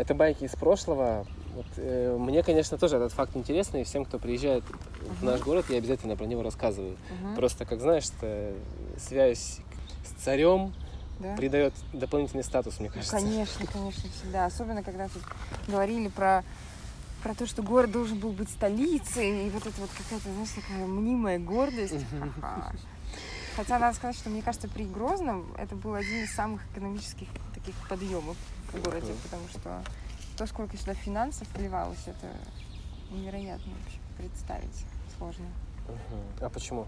Это 0.00 0.14
байки 0.14 0.44
из 0.44 0.52
прошлого. 0.52 1.26
Вот, 1.56 1.66
э, 1.78 2.16
мне, 2.16 2.44
конечно, 2.44 2.78
тоже 2.78 2.96
этот 2.98 3.12
факт 3.12 3.36
интересный, 3.36 3.80
и 3.80 3.84
всем, 3.84 4.04
кто 4.04 4.20
приезжает 4.20 4.62
uh-huh. 4.62 5.14
в 5.14 5.22
наш 5.24 5.40
город, 5.40 5.66
я 5.70 5.78
обязательно 5.78 6.14
про 6.14 6.24
него 6.24 6.44
рассказываю. 6.44 6.92
Uh-huh. 6.92 7.34
Просто, 7.34 7.66
как 7.66 7.80
знаешь, 7.80 8.04
что 8.04 8.54
связь 8.98 9.58
с 10.06 10.22
царем 10.22 10.72
да? 11.18 11.34
придает 11.34 11.74
дополнительный 11.92 12.44
статус, 12.44 12.78
мне 12.78 12.88
кажется. 12.88 13.16
Ну, 13.16 13.22
конечно, 13.22 13.66
конечно, 13.66 14.08
всегда. 14.10 14.46
Особенно, 14.46 14.84
когда 14.84 15.08
тут 15.08 15.22
говорили 15.66 16.06
про 16.06 16.44
про 17.22 17.34
то, 17.34 17.46
что 17.46 17.62
город 17.62 17.90
должен 17.90 18.18
был 18.18 18.32
быть 18.32 18.50
столицей, 18.50 19.46
и 19.46 19.50
вот 19.50 19.66
это 19.66 19.80
вот 19.80 19.90
какая-то, 19.90 20.32
знаешь, 20.32 20.50
такая 20.50 20.86
мнимая 20.86 21.38
гордость. 21.38 22.04
Хотя 23.56 23.78
надо 23.78 23.96
сказать, 23.96 24.16
что 24.16 24.30
мне 24.30 24.40
кажется, 24.40 24.68
при 24.68 24.84
Грозном 24.84 25.52
это 25.58 25.74
был 25.74 25.94
один 25.94 26.22
из 26.24 26.32
самых 26.32 26.62
экономических 26.70 27.28
таких 27.54 27.74
подъемов 27.88 28.36
в 28.72 28.82
городе, 28.82 29.12
потому 29.24 29.48
что 29.48 29.82
то, 30.36 30.46
сколько 30.46 30.76
сюда 30.76 30.94
финансов 30.94 31.48
вливалось, 31.56 32.06
это 32.06 32.28
невероятно 33.10 33.72
вообще 33.72 33.98
представить 34.16 34.84
сложно. 35.16 35.46
А 36.40 36.48
почему? 36.48 36.86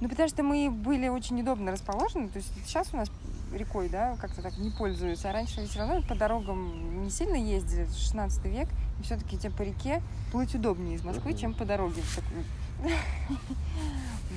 Ну, 0.00 0.08
потому 0.08 0.28
что 0.28 0.42
мы 0.42 0.70
были 0.70 1.08
очень 1.08 1.40
удобно 1.40 1.70
расположены. 1.72 2.28
То 2.28 2.38
есть 2.38 2.52
сейчас 2.66 2.88
у 2.92 2.96
нас 2.96 3.10
рекой, 3.52 3.88
да, 3.88 4.16
как-то 4.16 4.42
так 4.42 4.56
не 4.58 4.70
пользуются. 4.70 5.30
А 5.30 5.32
раньше 5.32 5.66
все 5.66 5.78
равно 5.80 6.02
по 6.02 6.14
дорогам 6.14 7.04
не 7.04 7.10
сильно 7.10 7.36
ездили, 7.36 7.86
16 7.86 8.44
век. 8.46 8.68
Все-таки 9.02 9.36
тебе 9.36 9.50
по 9.50 9.62
реке 9.62 10.02
плыть 10.32 10.54
удобнее 10.54 10.96
из 10.96 11.04
Москвы, 11.04 11.34
чем 11.34 11.54
по 11.54 11.64
дороге 11.64 12.02
в 12.02 12.14
такую 12.14 12.44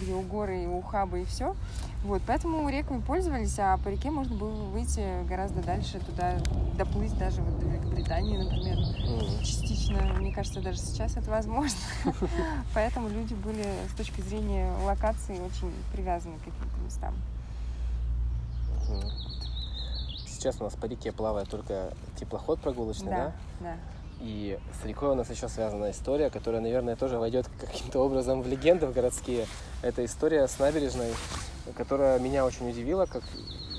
где 0.01 0.13
у 0.13 0.21
горы, 0.21 0.63
и 0.63 0.67
у 0.67 0.81
хаба, 0.81 1.19
и 1.19 1.25
все. 1.25 1.55
Вот, 2.03 2.21
поэтому 2.25 2.69
реками 2.69 3.01
пользовались, 3.01 3.57
а 3.57 3.77
по 3.77 3.89
реке 3.89 4.11
можно 4.11 4.35
было 4.35 4.65
выйти 4.65 5.25
гораздо 5.27 5.61
дальше, 5.61 5.99
туда 5.99 6.37
доплыть 6.77 7.17
даже 7.17 7.41
вот 7.41 7.59
до 7.59 7.65
Великобритании, 7.65 8.37
например, 8.37 9.43
частично. 9.43 10.13
Мне 10.19 10.31
кажется, 10.31 10.61
даже 10.61 10.77
сейчас 10.77 11.17
это 11.17 11.29
возможно. 11.31 11.77
Поэтому 12.73 13.09
люди 13.09 13.33
были 13.33 13.65
с 13.91 13.97
точки 13.97 14.21
зрения 14.21 14.71
локации 14.85 15.39
очень 15.39 15.73
привязаны 15.91 16.37
к 16.37 16.39
каким-то 16.39 16.79
местам. 16.85 17.15
Сейчас 20.27 20.61
у 20.61 20.63
нас 20.63 20.75
по 20.75 20.85
реке 20.85 21.11
плавает 21.11 21.49
только 21.49 21.93
теплоход 22.15 22.59
прогулочный, 22.59 23.09
да? 23.09 23.17
Да, 23.17 23.33
да. 23.59 23.77
И 24.19 24.57
с 24.81 24.85
рекой 24.85 25.09
у 25.09 25.15
нас 25.15 25.29
еще 25.29 25.47
связана 25.47 25.91
история, 25.91 26.29
которая, 26.29 26.61
наверное, 26.61 26.95
тоже 26.95 27.19
войдет 27.19 27.47
каким-то 27.59 27.99
образом 27.99 28.41
в 28.41 28.47
легенды 28.47 28.87
в 28.87 28.93
городские. 28.93 29.45
Это 29.81 30.03
история 30.03 30.47
с 30.47 30.57
набережной, 30.59 31.13
которая 31.75 32.19
меня 32.19 32.45
очень 32.45 32.69
удивила, 32.69 33.05
как 33.05 33.23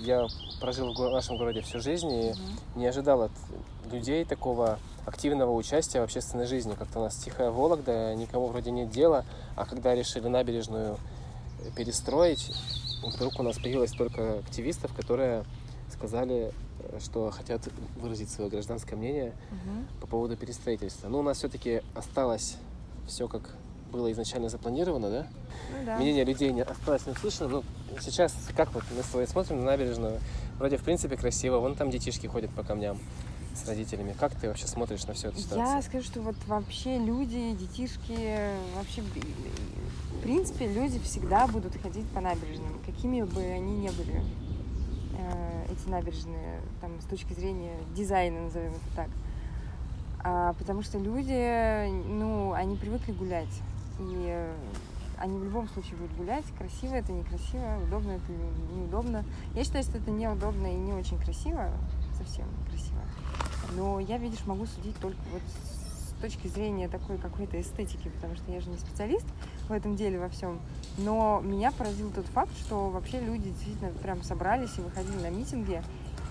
я 0.00 0.26
прожил 0.60 0.94
в 0.94 1.10
нашем 1.10 1.38
городе 1.38 1.60
всю 1.62 1.80
жизнь 1.80 2.12
и 2.12 2.34
не 2.76 2.86
ожидал 2.86 3.22
от 3.22 3.32
людей 3.90 4.24
такого 4.24 4.78
активного 5.06 5.52
участия 5.52 6.00
в 6.00 6.04
общественной 6.04 6.46
жизни. 6.46 6.74
Как-то 6.78 7.00
у 7.00 7.02
нас 7.02 7.16
тихая 7.16 7.50
Вологда, 7.50 8.14
никому 8.14 8.46
вроде 8.46 8.70
нет 8.70 8.90
дела, 8.90 9.24
а 9.56 9.64
когда 9.64 9.94
решили 9.94 10.28
набережную 10.28 10.98
перестроить, 11.76 12.52
вдруг 13.02 13.40
у 13.40 13.42
нас 13.42 13.56
появилось 13.56 13.92
только 13.92 14.38
активистов, 14.38 14.94
которые 14.94 15.44
сказали 15.90 16.52
что 17.00 17.30
хотят 17.30 17.62
выразить 17.96 18.30
свое 18.30 18.50
гражданское 18.50 18.96
мнение 18.96 19.32
угу. 19.50 20.00
по 20.00 20.06
поводу 20.06 20.36
перестроительства. 20.36 21.08
Но 21.08 21.20
у 21.20 21.22
нас 21.22 21.38
все-таки 21.38 21.82
осталось 21.94 22.56
все 23.06 23.28
как 23.28 23.54
было 23.90 24.12
изначально 24.12 24.48
запланировано, 24.48 25.10
да? 25.10 25.26
Ну, 25.70 25.86
да. 25.86 25.96
Мнение 25.96 26.24
людей 26.24 26.52
не 26.52 26.62
осталось 26.62 27.06
не 27.06 27.12
услышано. 27.12 27.48
Ну, 27.48 27.64
сейчас, 28.00 28.34
как 28.56 28.72
вот 28.74 28.84
мы 28.94 29.02
с 29.02 29.06
тобой 29.06 29.26
смотрим 29.26 29.60
на 29.60 29.64
набережную, 29.64 30.20
вроде 30.58 30.76
в 30.76 30.84
принципе 30.84 31.16
красиво, 31.16 31.58
вон 31.58 31.74
там 31.74 31.90
детишки 31.90 32.26
ходят 32.26 32.50
по 32.50 32.62
камням 32.62 32.98
с 33.54 33.66
родителями. 33.66 34.14
Как 34.18 34.34
ты 34.34 34.48
вообще 34.48 34.66
смотришь 34.66 35.06
на 35.06 35.14
всю 35.14 35.28
эту 35.28 35.38
ситуацию? 35.38 35.76
Я 35.76 35.82
скажу, 35.82 36.04
что 36.04 36.20
вот 36.20 36.36
вообще 36.46 36.98
люди, 36.98 37.52
детишки, 37.52 38.50
вообще, 38.76 39.02
в 39.02 40.22
принципе, 40.22 40.66
люди 40.66 40.98
всегда 41.00 41.46
будут 41.46 41.74
ходить 41.80 42.06
по 42.10 42.20
набережным, 42.20 42.78
какими 42.84 43.22
бы 43.22 43.40
они 43.40 43.78
ни 43.78 43.88
были 43.88 44.22
эти 45.70 45.88
набережные 45.88 46.60
там, 46.80 47.00
с 47.00 47.04
точки 47.04 47.32
зрения 47.32 47.76
дизайна, 47.94 48.42
назовем 48.42 48.70
это 48.72 48.96
так. 48.96 49.08
А, 50.24 50.52
потому 50.54 50.82
что 50.82 50.98
люди, 50.98 51.88
ну, 52.08 52.52
они 52.52 52.76
привыкли 52.76 53.12
гулять. 53.12 53.62
И 54.00 54.46
они 55.18 55.38
в 55.38 55.44
любом 55.44 55.68
случае 55.68 55.96
будут 55.96 56.16
гулять. 56.16 56.44
Красиво 56.56 56.94
это, 56.94 57.12
некрасиво, 57.12 57.78
удобно 57.82 58.12
это, 58.12 58.32
неудобно. 58.74 59.24
Я 59.54 59.64
считаю, 59.64 59.84
что 59.84 59.98
это 59.98 60.10
неудобно 60.10 60.66
и 60.66 60.76
не 60.76 60.92
очень 60.92 61.18
красиво, 61.18 61.70
совсем 62.16 62.46
красиво. 62.68 63.00
Но 63.76 64.00
я, 64.00 64.18
видишь, 64.18 64.44
могу 64.46 64.66
судить 64.66 64.96
только 64.98 65.18
вот 65.32 65.42
с 65.42 66.20
точки 66.20 66.48
зрения 66.48 66.88
такой 66.88 67.18
какой-то 67.18 67.60
эстетики, 67.60 68.08
потому 68.08 68.36
что 68.36 68.50
я 68.50 68.60
же 68.60 68.70
не 68.70 68.76
специалист 68.76 69.26
в 69.68 69.72
этом 69.72 69.96
деле 69.96 70.18
во 70.18 70.28
всем. 70.28 70.60
Но 70.96 71.40
меня 71.44 71.70
поразил 71.70 72.10
тот 72.10 72.26
факт, 72.26 72.56
что 72.58 72.88
вообще 72.90 73.20
люди 73.20 73.50
действительно 73.50 73.90
прям 74.02 74.22
собрались 74.22 74.76
и 74.78 74.80
выходили 74.80 75.16
на 75.22 75.30
митинги. 75.30 75.82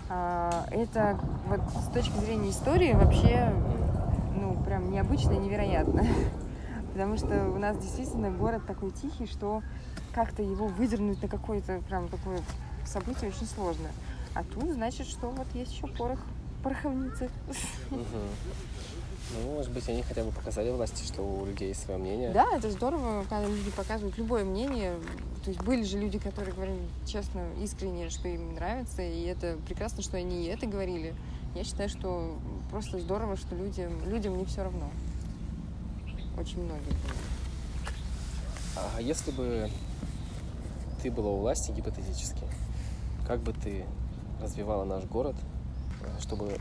А, 0.09 0.65
это 0.71 1.19
вот 1.47 1.61
с 1.83 1.93
точки 1.93 2.17
зрения 2.19 2.49
истории 2.49 2.93
вообще, 2.93 3.53
ну, 4.35 4.55
прям 4.63 4.91
необычно 4.91 5.33
и 5.33 5.37
невероятно. 5.37 6.05
Потому 6.93 7.17
что 7.17 7.49
у 7.49 7.57
нас 7.57 7.77
действительно 7.77 8.31
город 8.31 8.65
такой 8.65 8.91
тихий, 8.91 9.27
что 9.27 9.61
как-то 10.13 10.41
его 10.41 10.67
выдернуть 10.67 11.21
на 11.21 11.27
какое-то 11.27 11.79
прям 11.87 12.07
такое 12.07 12.41
событие 12.85 13.29
очень 13.29 13.45
сложно. 13.45 13.89
А 14.33 14.43
тут 14.43 14.71
значит, 14.71 15.07
что 15.07 15.29
вот 15.29 15.47
есть 15.53 15.73
еще 15.73 15.87
порох 15.87 16.19
пороховницы. 16.63 17.29
Угу. 17.91 18.01
Ну, 19.33 19.55
может 19.55 19.71
быть, 19.71 19.87
они 19.89 20.03
хотя 20.03 20.23
бы 20.23 20.31
показали 20.31 20.71
власти, 20.71 21.03
что 21.05 21.21
у 21.21 21.45
людей 21.45 21.69
есть 21.69 21.83
свое 21.83 21.99
мнение. 21.99 22.31
Да, 22.31 22.45
это 22.55 22.71
здорово, 22.71 23.23
когда 23.29 23.45
люди 23.47 23.69
показывают 23.71 24.17
любое 24.17 24.45
мнение. 24.45 24.95
То 25.43 25.51
есть 25.51 25.61
были 25.63 25.83
же 25.83 25.99
люди, 25.99 26.17
которые 26.17 26.53
говорили 26.53 26.79
честно, 27.05 27.41
искренне, 27.61 28.09
что 28.09 28.27
им 28.27 28.55
нравится, 28.55 29.01
и 29.01 29.23
это 29.23 29.57
прекрасно, 29.65 30.01
что 30.01 30.17
они 30.17 30.45
и 30.45 30.47
это 30.47 30.65
говорили. 30.65 31.13
Я 31.55 31.63
считаю, 31.63 31.89
что 31.89 32.37
просто 32.71 32.99
здорово, 32.99 33.35
что 33.35 33.55
людям, 33.55 33.91
людям 34.09 34.37
не 34.37 34.45
все 34.45 34.63
равно. 34.63 34.89
Очень 36.37 36.63
многим. 36.63 36.93
А 38.75 39.01
если 39.01 39.31
бы 39.31 39.69
ты 41.01 41.11
была 41.11 41.31
у 41.31 41.39
власти 41.39 41.71
гипотетически, 41.71 42.43
как 43.27 43.41
бы 43.41 43.53
ты 43.53 43.85
развивала 44.41 44.85
наш 44.85 45.03
город, 45.05 45.35
чтобы 46.19 46.57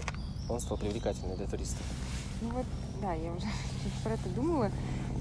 он 0.49 0.61
стал 0.61 0.78
привлекательным 0.78 1.37
для 1.37 1.46
туристов? 1.46 1.82
Ну 2.43 2.50
вот, 2.50 2.66
да, 3.00 3.14
я 3.14 3.33
уже 3.33 3.47
про 4.05 4.12
это 4.12 4.28
думала. 4.35 4.71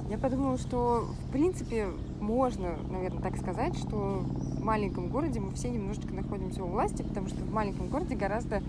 Я 0.09 0.17
подумала, 0.17 0.57
что 0.57 1.07
в 1.27 1.31
принципе 1.31 1.87
можно, 2.19 2.75
наверное, 2.89 3.21
так 3.21 3.37
сказать, 3.37 3.75
что 3.77 4.23
в 4.23 4.63
маленьком 4.63 5.09
городе 5.09 5.39
мы 5.39 5.53
все 5.53 5.69
немножечко 5.69 6.13
находимся 6.13 6.63
у 6.63 6.67
власти, 6.67 7.01
потому 7.01 7.27
что 7.27 7.37
в 7.37 7.51
маленьком 7.51 7.87
городе 7.87 8.15
гораздо 8.15 8.61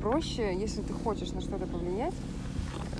проще, 0.00 0.56
если 0.56 0.82
ты 0.82 0.92
хочешь 0.92 1.32
на 1.32 1.40
что-то 1.40 1.66
повлиять, 1.66 2.14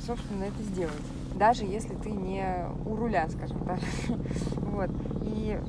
собственно, 0.05 0.45
это 0.45 0.63
сделать. 0.63 0.95
Даже 1.37 1.65
если 1.65 1.95
ты 1.95 2.11
не 2.11 2.67
у 2.87 2.97
руля, 2.97 3.29
скажем 3.29 3.65
так. 3.65 3.81
Вот. 4.75 4.91
И 5.23 5.61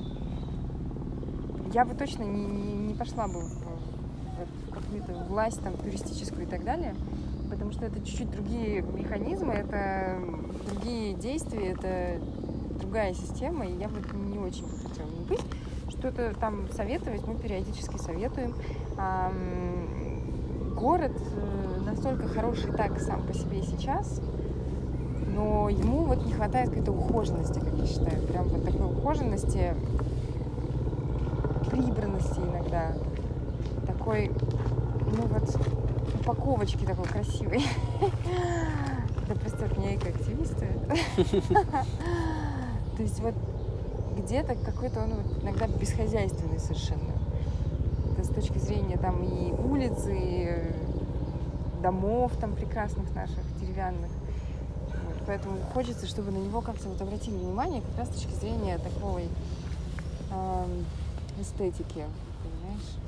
я 1.74 1.86
бы 1.86 1.94
точно 1.94 2.24
не, 2.24 2.44
не, 2.46 2.74
не 2.74 2.94
пошла 2.96 3.28
бы 3.28 3.42
в, 3.42 4.70
в 4.70 4.74
какую-то 4.74 5.14
власть 5.30 5.62
там 5.62 5.78
туристическую 5.78 6.48
и 6.48 6.50
так 6.50 6.64
далее 6.64 6.96
потому 7.50 7.72
что 7.72 7.86
это 7.86 8.00
чуть-чуть 8.06 8.32
другие 8.32 8.82
механизмы, 8.82 9.54
это 9.54 10.18
другие 10.72 11.14
действия, 11.14 11.72
это 11.72 12.20
другая 12.80 13.14
система, 13.14 13.66
и 13.66 13.78
я 13.78 13.88
бы 13.88 14.02
не 14.18 14.38
очень 14.38 14.64
бы 14.64 14.78
хотела 14.88 15.08
не 15.08 15.26
быть. 15.26 15.42
Что-то 15.90 16.34
там 16.40 16.70
советовать 16.72 17.26
мы 17.28 17.36
периодически 17.36 17.98
советуем. 17.98 18.54
Город 20.76 21.14
э, 21.16 21.80
настолько 21.86 22.28
хороший 22.28 22.72
так 22.74 23.00
сам 23.00 23.26
по 23.26 23.34
себе 23.34 23.62
сейчас, 23.64 24.20
но 25.34 25.70
ему 25.70 26.04
вот 26.04 26.26
не 26.26 26.34
хватает 26.34 26.70
какой-то 26.70 26.92
ухоженности, 26.92 27.60
как 27.60 27.74
я 27.78 27.88
считаю. 27.88 28.22
Прям 28.28 28.44
вот 28.50 28.66
такой 28.66 28.86
ухоженности, 28.86 29.74
прибранности 31.72 32.40
иногда. 32.40 32.92
Такой, 33.88 34.30
ну 35.06 35.24
вот, 35.28 35.58
упаковочки 36.26 36.86
такой 36.86 37.06
красивой. 37.06 37.64
Да 39.28 39.34
просто 39.34 39.68
меня 39.80 39.96
экоактивисты. 39.96 40.68
То 42.96 43.02
есть 43.02 43.20
вот 43.22 43.34
где-то 44.20 44.54
какой-то 44.54 45.02
он 45.02 45.14
иногда 45.42 45.66
бесхозяйственный 45.66 46.60
совершенно. 46.60 47.12
Это 48.12 48.24
с 48.24 48.28
точки 48.28 48.60
зрения 48.60 48.98
там 48.98 49.24
и 49.24 49.52
улиц, 49.52 49.98
и 50.10 50.72
домов 51.82 52.34
там 52.40 52.54
прекрасных 52.54 53.16
наших, 53.16 53.40
деревянных. 53.60 54.12
Вот, 54.92 55.16
поэтому 55.26 55.58
хочется, 55.74 56.06
чтобы 56.06 56.30
на 56.30 56.38
него 56.38 56.62
как-то 56.62 56.88
вот 56.88 57.02
обратили 57.02 57.36
внимание 57.36 57.82
как 57.82 58.06
раз 58.06 58.10
с 58.10 58.22
точки 58.22 58.40
зрения 58.40 58.78
такой 58.78 59.28
э, 60.30 60.66
эстетики, 61.42 62.06
понимаешь? 62.44 63.05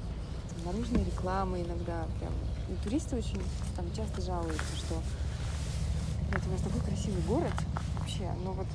Наружная 0.67 1.05
реклама 1.05 1.62
иногда 1.62 2.05
прям 2.19 2.33
и 2.69 2.83
туристы 2.83 3.15
очень 3.15 3.41
там 3.77 3.86
часто 3.95 4.21
жалуются, 4.21 4.75
что 4.75 4.95
вот 4.95 6.41
у 6.45 6.50
вас 6.51 6.62
такой 6.62 6.81
красивый 6.81 7.21
город 7.21 7.53
вообще, 7.97 8.29
но 8.43 8.51
вот 8.51 8.67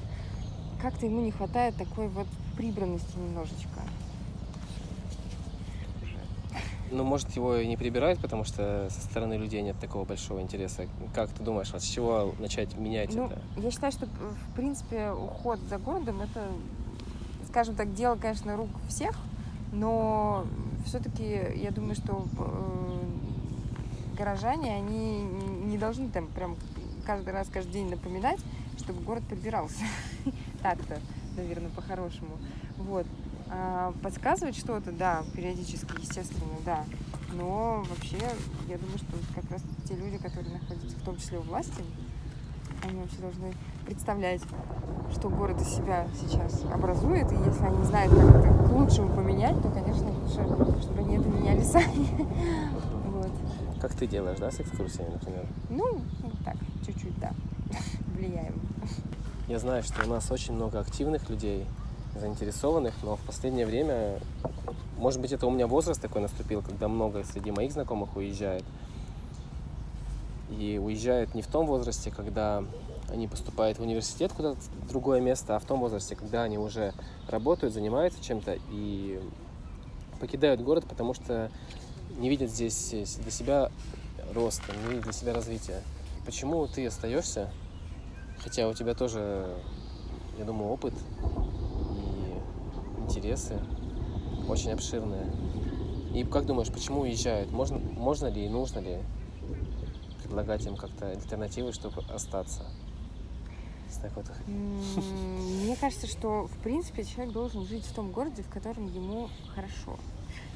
как-то 0.81 1.05
ему 1.05 1.21
не 1.21 1.33
хватает 1.33 1.77
такой 1.77 2.09
вот 2.09 2.27
прибранности 2.57 3.15
немножечко. 3.19 3.83
Ну, 6.91 7.05
может, 7.05 7.31
его 7.37 7.57
и 7.57 7.67
не 7.67 7.77
прибирают, 7.77 8.21
потому 8.21 8.45
что 8.45 8.89
со 8.91 9.01
стороны 9.03 9.35
людей 9.35 9.61
нет 9.61 9.79
такого 9.79 10.07
большого 10.07 10.41
интереса. 10.41 10.87
Как 11.15 11.29
ты 11.29 11.43
думаешь, 11.43 11.73
вот 11.73 11.83
с 11.83 11.87
чего 11.87 12.35
начать 12.39 12.75
менять 12.77 13.15
ну, 13.15 13.27
это? 13.27 13.39
Я 13.59 13.71
считаю, 13.71 13.93
что, 13.93 14.07
в 14.07 14.57
принципе, 14.57 15.11
уход 15.11 15.59
за 15.69 15.77
городом— 15.77 16.21
это, 16.23 16.49
скажем 17.49 17.77
так, 17.77 17.95
дело, 17.95 18.17
конечно, 18.17 18.57
рук 18.57 18.71
всех, 18.89 19.15
но 19.73 20.47
все-таки 20.85 21.25
я 21.57 21.71
думаю, 21.71 21.95
что 21.95 22.27
э, 22.39 23.03
горожане, 24.17 24.75
они 24.75 25.23
не 25.23 25.79
должны 25.79 26.09
там 26.09 26.27
прям 26.29 26.57
каждый 27.05 27.33
раз, 27.33 27.49
каждый 27.53 27.73
день 27.73 27.91
напоминать, 27.91 28.41
чтобы 28.79 29.03
город 29.03 29.23
прибирался. 29.29 29.85
Так-то, 30.63 31.01
наверное, 31.37 31.71
по-хорошему. 31.71 32.39
Вот. 32.79 33.07
А 33.49 33.93
подсказывать 34.03 34.57
что-то, 34.57 34.93
да, 34.93 35.25
периодически, 35.35 36.01
естественно, 36.01 36.57
да. 36.65 36.85
Но 37.33 37.85
вообще, 37.89 38.19
я 38.69 38.79
думаю, 38.79 38.99
что 38.99 39.17
как 39.35 39.51
раз 39.51 39.63
те 39.89 39.95
люди, 39.95 40.19
которые 40.19 40.53
находятся 40.53 40.97
в 40.97 41.03
том 41.03 41.17
числе 41.19 41.39
у 41.39 41.43
власти, 41.43 41.83
они 42.83 43.01
вообще 43.01 43.19
должны 43.19 43.53
представлять, 43.85 44.43
что 45.13 45.29
город 45.29 45.61
из 45.61 45.69
себя 45.69 46.07
сейчас 46.21 46.63
образует, 46.73 47.31
и 47.33 47.37
если 47.37 47.65
они 47.65 47.85
знают, 47.85 48.13
как 48.15 48.37
это 48.37 48.49
к 48.49 48.73
лучшему 48.73 49.15
поменять, 49.15 49.61
то, 49.63 49.69
конечно, 49.69 50.09
лучше, 50.11 50.83
чтобы 50.83 51.01
они 51.01 51.17
это 51.17 51.29
меняли 51.29 51.63
сами. 51.63 52.09
Как 53.81 53.95
ты 53.95 54.07
делаешь, 54.07 54.39
да, 54.39 54.49
с 54.51 54.61
экскурсиями, 54.61 55.11
например? 55.15 55.45
Ну, 55.69 56.01
так, 56.45 56.55
чуть-чуть, 56.87 57.19
да. 57.19 57.33
Влияем. 58.17 58.61
Я 59.49 59.59
знаю, 59.59 59.83
что 59.83 60.05
у 60.05 60.09
нас 60.09 60.31
очень 60.31 60.55
много 60.55 60.79
активных 60.79 61.29
людей, 61.29 61.67
заинтересованных, 62.15 62.95
но 63.03 63.17
в 63.17 63.21
последнее 63.23 63.67
время, 63.67 64.21
может 64.99 65.21
быть, 65.21 65.33
это 65.33 65.49
у 65.49 65.51
меня 65.51 65.67
возраст 65.67 66.01
такой 66.01 66.23
наступил, 66.23 66.63
когда 66.63 66.87
много 66.87 67.25
среди 67.25 67.51
моих 67.51 67.73
знакомых 67.73 68.17
уезжает. 68.17 68.65
И 70.51 70.79
уезжают 70.81 71.35
не 71.35 71.43
в 71.43 71.49
том 71.49 71.67
возрасте, 71.67 72.13
когда 72.13 72.63
они 73.09 73.29
поступают 73.29 73.79
в 73.79 73.83
университет 73.83 74.33
куда-то 74.33 74.59
в 74.61 74.89
другое 74.89 75.21
место, 75.21 75.57
а 75.57 75.59
в 75.59 75.65
том 75.65 75.81
возрасте, 75.81 76.17
когда 76.17 76.43
они 76.43 76.59
уже 76.59 76.95
работают, 77.29 77.75
занимаются 77.75 78.23
чем-то 78.23 78.59
и 78.71 79.21
покидают 80.21 80.61
город, 80.61 80.85
потому 80.89 81.15
что 81.15 81.51
не 82.19 82.29
видят 82.29 82.51
здесь 82.51 82.95
для 83.19 83.31
себя 83.31 83.71
роста, 84.35 84.73
не 84.85 84.91
видят 84.91 85.05
для 85.05 85.13
себя 85.13 85.35
развития. 85.35 85.83
Почему 86.25 86.67
ты 86.67 86.87
остаешься, 86.87 87.51
хотя 88.39 88.69
у 88.69 88.75
тебя 88.75 88.95
тоже, 88.95 89.57
я 90.39 90.45
думаю, 90.45 90.71
опыт 90.71 90.95
и 91.97 93.03
интересы 93.03 93.59
очень 94.49 94.73
обширные. 94.73 95.27
И 96.15 96.25
как 96.25 96.47
думаешь, 96.47 96.71
почему 96.71 97.01
уезжают? 97.01 97.51
Можно, 97.51 97.79
можно 97.79 98.27
ли 98.27 98.45
и 98.45 98.49
нужно 98.49 98.81
ли 98.81 98.99
предлагать 100.23 100.65
им 100.67 100.77
как-то 100.77 101.09
альтернативы, 101.09 101.73
чтобы 101.73 102.03
остаться? 102.13 102.65
Вот. 104.97 105.05
Мне 105.65 105.77
кажется, 105.77 106.07
что 106.07 106.47
в 106.47 106.57
принципе 106.59 107.05
человек 107.05 107.33
должен 107.33 107.67
жить 107.67 107.85
в 107.85 107.95
том 107.95 108.13
городе, 108.13 108.43
в 108.43 108.49
котором 108.49 108.87
ему 108.87 109.29
хорошо. 109.55 109.97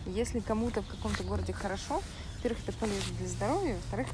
Если 0.07 0.41
кому-то 0.41 0.83
в 0.83 0.87
каком-то 0.87 1.25
городе 1.25 1.53
хорошо, 1.53 2.01
во-первых, 2.37 2.63
это 2.69 2.79
полезно 2.79 3.17
для 3.19 3.29
здоровья, 3.29 3.75
во-вторых, 3.75 4.07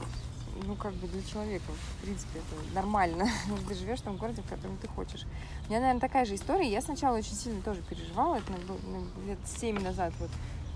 ну, 0.67 0.75
как 0.75 0.93
бы 0.95 1.09
для 1.09 1.23
человека, 1.23 1.65
в 1.73 2.03
принципе, 2.03 2.39
это 2.39 2.75
нормально. 2.75 3.29
ты 3.69 3.75
живешь 3.75 4.01
в 4.01 4.03
том 4.03 4.17
городе, 4.17 4.43
в 4.43 4.49
котором 4.49 4.77
ты 4.79 4.89
хочешь. 4.89 5.25
У 5.67 5.71
меня, 5.71 5.81
наверное, 5.81 6.01
такая 6.01 6.25
же 6.25 6.35
история. 6.35 6.71
Я 6.71 6.81
сначала 6.81 7.17
очень 7.17 7.35
сильно 7.35 7.63
тоже 7.63 7.83
переживала. 7.83 8.37
Это 8.37 8.53
ну, 8.69 9.07
лет 9.27 9.39
семь 9.47 9.79
назад 9.81 10.13
вот 10.19 10.31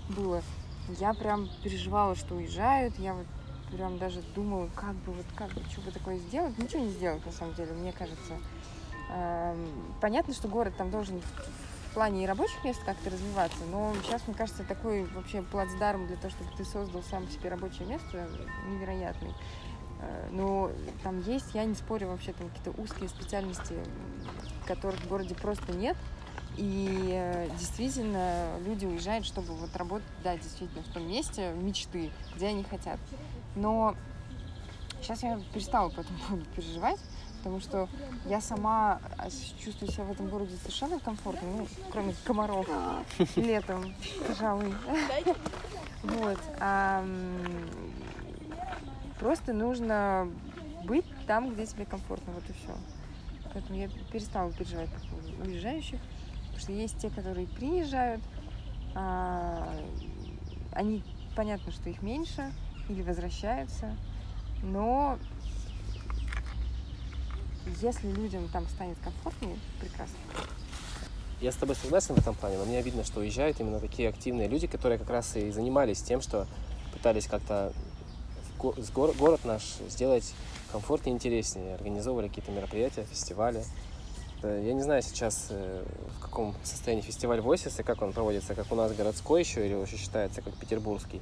было. 0.09 0.41
Я 0.99 1.13
прям 1.13 1.49
переживала, 1.63 2.15
что 2.15 2.35
уезжают. 2.35 2.97
Я 2.97 3.13
вот 3.13 3.27
прям 3.71 3.97
даже 3.97 4.21
думала, 4.35 4.69
как 4.75 4.95
бы 4.95 5.13
вот 5.13 5.25
как 5.35 5.51
бы 5.53 5.61
что 5.69 5.81
бы 5.81 5.91
такое 5.91 6.17
сделать. 6.17 6.57
Ничего 6.57 6.83
не 6.83 6.89
сделать, 6.91 7.25
на 7.25 7.31
самом 7.31 7.53
деле, 7.55 7.73
мне 7.73 7.91
кажется. 7.91 8.33
Эм, 9.09 9.69
понятно, 10.01 10.33
что 10.33 10.47
город 10.47 10.73
там 10.77 10.91
должен 10.91 11.21
плане 11.97 12.25
и 12.25 12.27
рабочих 12.27 12.63
мест 12.63 12.79
как-то 12.85 13.09
развиваться, 13.09 13.57
но 13.71 13.91
сейчас, 14.03 14.21
мне 14.27 14.37
кажется, 14.37 14.63
такой 14.63 15.05
вообще 15.15 15.41
плацдарм 15.41 16.05
для 16.05 16.15
того, 16.17 16.29
чтобы 16.29 16.51
ты 16.55 16.63
создал 16.63 17.01
сам 17.01 17.27
себе 17.27 17.49
рабочее 17.49 17.87
место 17.87 18.29
невероятный. 18.69 19.33
Э, 20.01 20.29
но 20.31 20.69
там 21.01 21.19
есть, 21.21 21.55
я 21.55 21.65
не 21.65 21.73
спорю, 21.73 22.09
вообще 22.09 22.33
там 22.33 22.49
какие-то 22.49 22.79
узкие 22.79 23.09
специальности, 23.09 23.73
которых 24.67 24.99
в 24.99 25.07
городе 25.07 25.33
просто 25.33 25.71
нет. 25.71 25.97
И 26.57 27.09
э, 27.11 27.49
действительно 27.57 28.57
люди 28.65 28.85
уезжают, 28.85 29.25
чтобы 29.25 29.53
вот 29.53 29.75
работать, 29.75 30.07
да, 30.23 30.35
действительно, 30.35 30.83
в 30.83 30.93
том 30.93 31.07
месте 31.07 31.53
мечты, 31.53 32.11
где 32.35 32.47
они 32.47 32.63
хотят. 32.63 32.99
Но 33.55 33.95
сейчас 35.01 35.23
я 35.23 35.39
перестала 35.53 35.89
по 35.89 36.01
этому 36.01 36.19
поводу 36.27 36.45
переживать 36.55 36.99
потому 37.47 37.61
что 37.61 37.87
я 38.25 38.41
сама 38.41 38.99
а, 39.17 39.29
чувствую 39.63 39.89
себя 39.89 40.03
в 40.03 40.11
этом 40.11 40.27
городе 40.27 40.55
совершенно 40.57 40.99
комфортно, 40.99 41.47
ну, 41.49 41.67
кроме 41.91 42.13
комаров 42.25 42.67
летом, 43.37 43.95
пожалуй. 44.27 44.73
Вот. 46.03 46.37
А, 46.59 47.05
просто 49.19 49.53
нужно 49.53 50.29
быть 50.83 51.05
там, 51.25 51.53
где 51.53 51.65
тебе 51.65 51.85
комфортно, 51.85 52.33
вот 52.33 52.43
и 52.49 52.53
все. 52.53 52.75
Поэтому 53.53 53.79
я 53.79 53.89
перестала 54.11 54.51
переживать 54.51 54.89
по 54.89 54.99
поводу 55.07 55.49
уезжающих, 55.49 55.99
потому 56.57 56.59
что 56.59 56.71
есть 56.71 56.97
те, 56.97 57.09
которые 57.11 57.45
приезжают, 57.45 58.21
а, 58.95 59.75
они, 60.71 61.03
понятно, 61.35 61.71
что 61.71 61.89
их 61.89 62.01
меньше 62.01 62.51
или 62.89 63.03
возвращаются, 63.03 63.95
но 64.63 65.19
если 67.81 68.11
людям 68.11 68.49
там 68.49 68.67
станет 68.69 68.97
комфортнее, 69.03 69.57
прекрасно. 69.79 70.17
Я 71.41 71.51
с 71.51 71.55
тобой 71.55 71.75
согласен 71.75 72.15
в 72.15 72.17
этом 72.17 72.33
плане, 72.33 72.57
но 72.57 72.65
мне 72.65 72.81
видно, 72.81 73.03
что 73.03 73.19
уезжают 73.19 73.59
именно 73.59 73.79
такие 73.79 74.09
активные 74.09 74.47
люди, 74.47 74.65
которые 74.65 74.97
как 74.97 75.09
раз 75.11 75.35
и 75.35 75.51
занимались 75.51 76.01
тем, 76.01 76.21
что 76.21 76.47
пытались 76.91 77.27
как-то 77.27 77.71
город 78.57 79.45
наш 79.45 79.61
сделать 79.87 80.33
комфортнее, 80.71 81.13
интереснее, 81.13 81.75
организовывали 81.75 82.29
какие-то 82.29 82.51
мероприятия, 82.51 83.03
фестивали. 83.03 83.63
Я 84.43 84.73
не 84.73 84.81
знаю 84.81 85.01
сейчас, 85.01 85.47
э, 85.49 85.83
в 86.17 86.21
каком 86.21 86.53
состоянии 86.63 87.01
фестиваль 87.01 87.39
Voices 87.39 87.79
и 87.79 87.83
как 87.83 88.01
он 88.03 88.13
проводится, 88.13 88.53
как 88.53 88.71
у 88.71 88.75
нас 88.75 88.93
городской 88.93 89.41
еще 89.41 89.65
или 89.65 89.73
уже 89.73 89.97
считается 89.97 90.41
как 90.41 90.53
петербургский. 90.53 91.21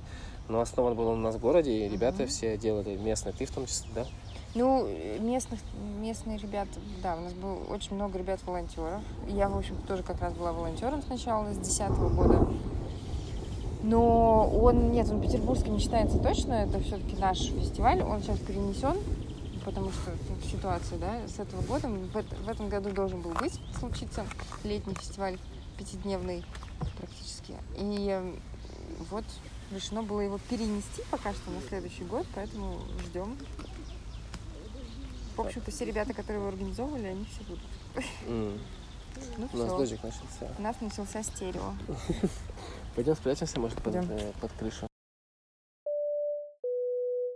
Но 0.49 0.59
основан 0.59 0.95
был 0.95 1.07
он 1.07 1.19
у 1.19 1.21
нас 1.21 1.35
в 1.35 1.39
городе, 1.39 1.71
и 1.71 1.89
ребята 1.89 2.23
mm-hmm. 2.23 2.27
все 2.27 2.57
делали 2.57 2.97
местные, 2.97 3.33
ты 3.33 3.45
в 3.45 3.51
том 3.51 3.65
числе, 3.65 3.89
да? 3.95 4.05
Ну, 4.53 4.87
местных, 5.19 5.59
местные 5.99 6.37
ребята, 6.37 6.79
да, 7.01 7.15
у 7.15 7.21
нас 7.21 7.33
было 7.33 7.55
очень 7.69 7.95
много 7.95 8.17
ребят-волонтеров. 8.17 9.01
Я, 9.27 9.49
в 9.49 9.57
общем 9.57 9.75
тоже 9.87 10.03
как 10.03 10.21
раз 10.21 10.33
была 10.33 10.53
волонтером 10.53 11.01
сначала 11.01 11.51
с 11.51 11.57
2010 11.57 11.97
года. 12.15 12.47
Но 13.83 14.49
он, 14.49 14.91
нет, 14.91 15.09
он 15.11 15.21
петербургский 15.21 15.69
не 15.69 15.79
считается 15.79 16.19
точно, 16.19 16.53
это 16.53 16.79
все-таки 16.79 17.15
наш 17.17 17.39
фестиваль, 17.39 18.01
он 18.01 18.21
сейчас 18.21 18.39
перенесен, 18.39 18.97
потому 19.65 19.91
что 19.91 20.11
ну, 20.29 20.49
ситуация, 20.49 20.99
да, 20.99 21.27
с 21.27 21.39
этого 21.39 21.61
года. 21.63 21.89
В, 21.89 22.45
в 22.45 22.49
этом 22.49 22.69
году 22.69 22.91
должен 22.91 23.21
был 23.21 23.31
быть, 23.31 23.59
случиться 23.79 24.25
летний 24.63 24.93
фестиваль 24.93 25.39
пятидневный 25.77 26.45
практически. 26.97 27.55
И 27.75 28.33
вот 29.09 29.25
решено 29.71 30.03
было 30.03 30.21
его 30.21 30.39
перенести 30.49 31.01
пока 31.09 31.33
что 31.33 31.49
на 31.49 31.61
следующий 31.67 32.03
год, 32.03 32.27
поэтому 32.35 32.79
ждем. 33.07 33.35
В 35.35 35.41
общем-то, 35.41 35.71
все 35.71 35.83
ребята, 35.83 36.13
которые 36.13 36.39
его 36.39 36.49
организовывали, 36.49 37.07
они 37.07 37.25
все 37.25 37.43
будут. 37.43 37.63
Mm. 38.27 38.59
Ну, 39.37 39.47
У 39.53 39.57
нас 39.57 39.69
дождик 39.69 40.03
начался. 40.03 40.55
У 40.57 40.61
нас 40.61 40.75
начался 40.81 41.23
стерео. 41.23 41.73
Пойдем 42.95 43.15
спрячемся, 43.15 43.57
может, 43.61 43.81
под, 43.81 43.95
э, 43.95 44.33
под 44.41 44.51
крышу. 44.51 44.87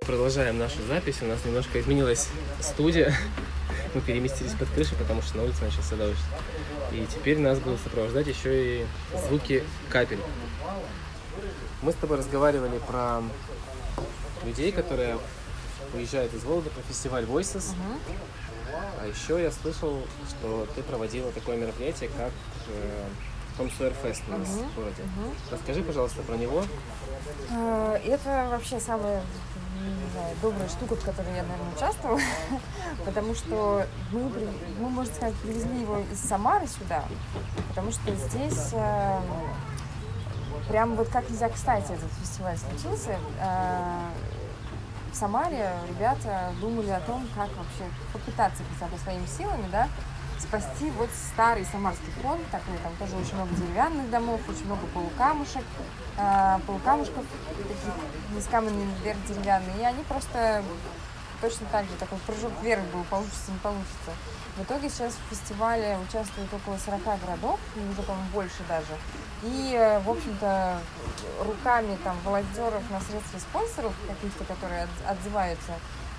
Продолжаем 0.10 0.58
нашу 0.58 0.82
запись. 0.88 1.22
У 1.22 1.26
нас 1.26 1.46
немножко 1.46 1.80
изменилась 1.80 2.30
студия. 2.62 3.16
Мы 3.94 4.02
переместились 4.02 4.54
под 4.54 4.68
крышу, 4.70 4.96
потому 4.96 5.22
что 5.22 5.38
на 5.38 5.44
улице 5.44 5.64
начался 5.64 5.96
дождь. 5.98 6.18
И 6.92 7.06
теперь 7.14 7.38
нас 7.38 7.60
будут 7.60 7.80
сопровождать 7.80 8.26
еще 8.26 8.82
и 8.82 8.88
звуки 9.28 9.64
капель. 9.88 10.18
Мы 11.84 11.92
с 11.92 11.96
тобой 11.96 12.18
разговаривали 12.18 12.80
про 12.88 13.22
людей, 14.46 14.72
которые 14.72 15.20
уезжают 15.94 16.34
из 16.34 16.44
Волга 16.44 16.72
про 16.72 16.82
фестиваль 16.82 17.26
Voices. 17.26 17.76
Uh-huh. 17.76 18.74
А 19.02 19.06
еще 19.06 19.40
я 19.40 19.52
слышал, 19.52 20.02
что 20.28 20.68
ты 20.74 20.82
проводила 20.82 21.32
такое 21.32 21.56
мероприятие, 21.56 22.10
как 22.18 22.32
э, 22.70 23.04
Том 23.60 23.70
Сойер 23.70 23.94
Фест 24.02 24.24
у 24.28 24.32
нас 24.32 24.48
uh-huh. 24.48 24.72
в 24.72 24.76
городе. 24.76 25.04
Uh-huh. 25.04 25.52
Расскажи, 25.52 25.84
пожалуйста, 25.84 26.24
про 26.24 26.36
него. 26.36 26.66
Uh, 27.52 27.96
это 28.12 28.48
вообще 28.50 28.80
самая 28.80 29.22
не 29.80 30.12
знаю, 30.12 30.36
добрая 30.42 30.70
штука, 30.70 30.96
в 30.96 31.04
которой 31.04 31.36
я, 31.36 31.44
наверное, 31.44 31.74
участвовала, 31.76 32.20
потому 33.06 33.36
что 33.36 33.86
мы, 34.12 34.32
мы, 34.80 34.90
можно 34.90 35.14
сказать, 35.14 35.36
привезли 35.36 35.82
его 35.82 36.00
из 36.00 36.20
Самары 36.20 36.68
сюда, 36.68 37.04
потому 37.70 37.92
что 37.92 38.14
здесь 38.16 38.70
э, 38.74 39.20
прям 40.68 40.96
вот 40.96 41.10
как 41.10 41.30
нельзя 41.30 41.50
кстати 41.50 41.92
этот 41.92 42.12
фестиваль 42.22 42.58
случился. 42.58 43.18
Э, 43.40 44.10
в 45.12 45.16
Самаре 45.16 45.72
ребята 45.88 46.52
думали 46.62 46.90
о 46.92 47.00
том, 47.00 47.28
как 47.36 47.50
вообще 47.50 47.84
попытаться 48.14 48.62
хотя 48.74 48.92
бы 48.92 48.98
своими 49.00 49.26
силами, 49.26 49.66
да, 49.72 49.88
спасти 50.40 50.90
вот 50.92 51.10
старый 51.34 51.66
самарский 51.66 52.12
фронт, 52.22 52.42
такой 52.52 52.78
там 52.84 52.96
тоже 52.98 53.16
очень 53.16 53.36
много 53.36 53.54
деревянных 53.56 54.10
домов, 54.10 54.42
очень 54.48 54.66
много 54.66 54.86
полукамушек, 54.94 55.64
э, 56.18 56.60
полукамушков, 56.66 57.26
таких 57.58 58.38
из 58.38 58.48
каменных 58.48 58.88
вверх 59.04 59.18
деревянные, 59.28 59.82
и 59.82 59.84
они 59.84 60.04
просто 60.04 60.64
точно 61.42 61.68
так 61.72 61.86
же, 61.86 61.92
такой 62.00 62.18
прыжок 62.20 62.52
вверх 62.62 62.84
был, 62.94 63.04
получится, 63.06 63.52
не 63.52 63.60
получится. 63.60 64.12
В 64.58 64.64
итоге 64.64 64.90
сейчас 64.90 65.14
в 65.14 65.30
фестивале 65.30 65.98
участвует 65.98 66.54
около 66.54 66.78
40 66.78 67.02
городов, 67.22 67.60
уже, 67.76 68.02
по-моему, 68.02 68.30
больше 68.34 68.62
даже. 68.68 68.98
И, 69.44 69.74
э, 69.74 70.00
в 70.00 70.10
общем-то, 70.10 70.80
руками 71.46 71.98
там 72.04 72.18
волонтеров 72.26 72.84
на 72.90 73.00
средства 73.02 73.40
спонсоров 73.40 73.94
каких-то, 74.08 74.44
которые 74.44 74.88
отзываются, 75.08 75.74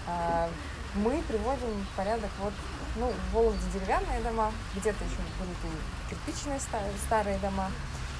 э, 0.06 0.48
мы 0.94 1.22
приводим 1.28 1.86
в 1.92 1.96
порядок 1.96 2.30
вот, 2.40 2.52
ну, 2.96 3.12
в 3.12 3.34
Вологде 3.34 3.64
деревянные 3.72 4.20
дома, 4.20 4.52
где-то 4.74 5.04
еще 5.04 5.20
будут 5.38 5.56
и 5.64 6.10
кирпичные 6.10 6.60
старые 7.06 7.38
дома. 7.38 7.70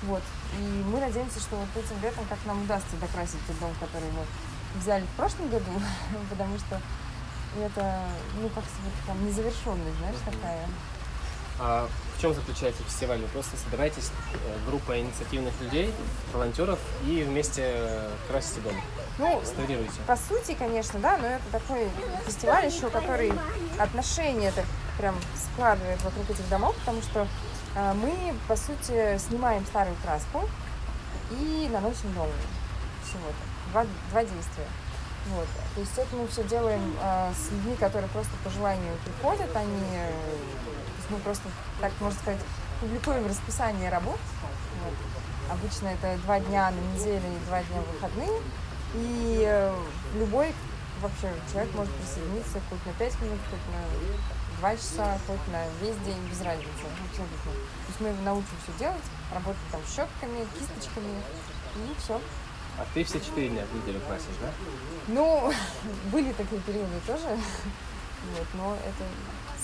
Вот. 0.03 0.23
И 0.59 0.63
мы 0.87 1.01
надеемся, 1.01 1.41
что 1.41 1.57
вот 1.57 1.69
этим 1.77 2.01
летом 2.03 2.25
как 2.29 2.39
нам 2.47 2.63
удастся 2.63 2.97
докрасить 3.01 3.45
тот 3.47 3.59
дом, 3.59 3.75
который 3.81 4.11
мы 4.13 4.25
взяли 4.81 5.05
в 5.05 5.17
прошлом 5.17 5.51
году, 5.51 5.73
потому 6.31 6.59
что 6.59 6.81
это, 7.59 8.05
ну, 8.41 8.49
как 8.51 8.65
вот 8.65 8.93
там 9.07 9.27
незавершенность, 9.27 9.99
знаешь, 9.99 10.17
такая. 10.25 10.67
А 11.63 11.87
в 12.17 12.21
чем 12.23 12.33
заключается 12.33 12.83
фестиваль? 12.85 13.21
Вы 13.21 13.29
просто 13.29 13.57
собираетесь 13.59 14.11
э, 14.33 14.37
группа 14.67 14.99
инициативных 14.99 15.53
людей, 15.61 15.93
волонтеров 16.33 16.79
и 17.05 17.23
вместе 17.23 17.63
э, 17.67 18.11
красите 18.29 18.61
дом? 18.61 18.73
Ну, 19.19 19.43
по 20.07 20.17
сути, 20.17 20.57
конечно, 20.59 20.99
да, 21.01 21.19
но 21.19 21.27
это 21.27 21.43
такой 21.53 21.87
фестиваль 22.25 22.67
еще, 22.67 22.89
который 22.89 23.33
отношения 23.79 24.51
так 24.53 24.65
прям 24.97 25.15
складывает 25.37 26.03
вокруг 26.03 26.31
этих 26.31 26.49
домов, 26.49 26.75
потому 26.81 27.03
что 27.03 27.27
э, 27.75 27.93
мы, 27.93 28.35
по 28.49 28.57
сути, 28.57 29.19
снимаем 29.19 29.67
старую 29.67 29.97
краску 30.03 30.49
и 31.31 31.69
наносим 31.71 32.15
новую. 32.15 32.33
Всего-то. 33.05 33.71
Два, 33.73 33.87
два 34.13 34.23
действия. 34.23 34.67
Вот. 35.27 35.47
То 35.75 35.81
есть 35.81 35.99
это 35.99 36.17
мы 36.17 36.27
все 36.29 36.43
делаем 36.45 36.97
э, 37.03 37.33
с 37.35 37.53
людьми, 37.53 37.77
которые 37.77 38.09
просто 38.09 38.33
по 38.43 38.49
желанию 38.49 38.95
приходят, 39.05 39.55
они, 39.55 39.99
мы 41.11 41.19
просто, 41.19 41.49
так 41.81 41.93
можно 42.01 42.19
сказать, 42.21 42.41
публикуем 42.81 43.27
расписание 43.27 43.91
работ. 43.91 44.19
Вот. 44.85 44.95
Обычно 45.51 45.89
это 45.89 46.17
два 46.23 46.41
дня 46.41 46.71
на 46.71 46.81
неделю 46.95 47.27
и 47.27 47.47
два 47.47 47.63
дня 47.63 47.81
выходные. 47.93 48.41
И 48.95 49.45
э, 49.47 49.75
любой 50.15 50.55
вообще 51.01 51.33
человек 51.53 51.75
может 51.75 51.93
присоединиться 51.95 52.61
хоть 52.69 52.85
на 52.87 52.93
5 52.93 53.23
минут, 53.23 53.39
хоть 53.51 53.75
на 53.75 54.61
2 54.61 54.77
часа, 54.77 55.19
хоть 55.27 55.47
на 55.53 55.65
весь 55.81 55.97
день, 56.05 56.21
без 56.29 56.41
разницы, 56.43 56.85
абсолютно. 57.09 57.53
То 57.53 57.89
есть 57.89 58.01
мы 58.01 58.13
научим 58.25 58.57
все 58.63 58.73
делать, 58.79 59.05
работать 59.33 59.63
там 59.73 59.81
щетками, 59.87 60.47
кисточками, 60.59 61.15
и 61.77 61.95
все. 61.99 62.21
А 62.79 62.87
ты 62.95 63.05
все 63.05 63.21
четыре 63.21 63.49
дня 63.49 63.63
в 63.71 63.75
неделю 63.75 64.01
красишь, 64.07 64.39
да? 64.41 64.51
Ну, 65.09 65.53
были 66.13 66.33
такие 66.33 66.61
периоды 66.63 67.01
тоже. 67.07 67.27
Вот, 68.37 68.47
но 68.53 68.77
это 68.77 69.05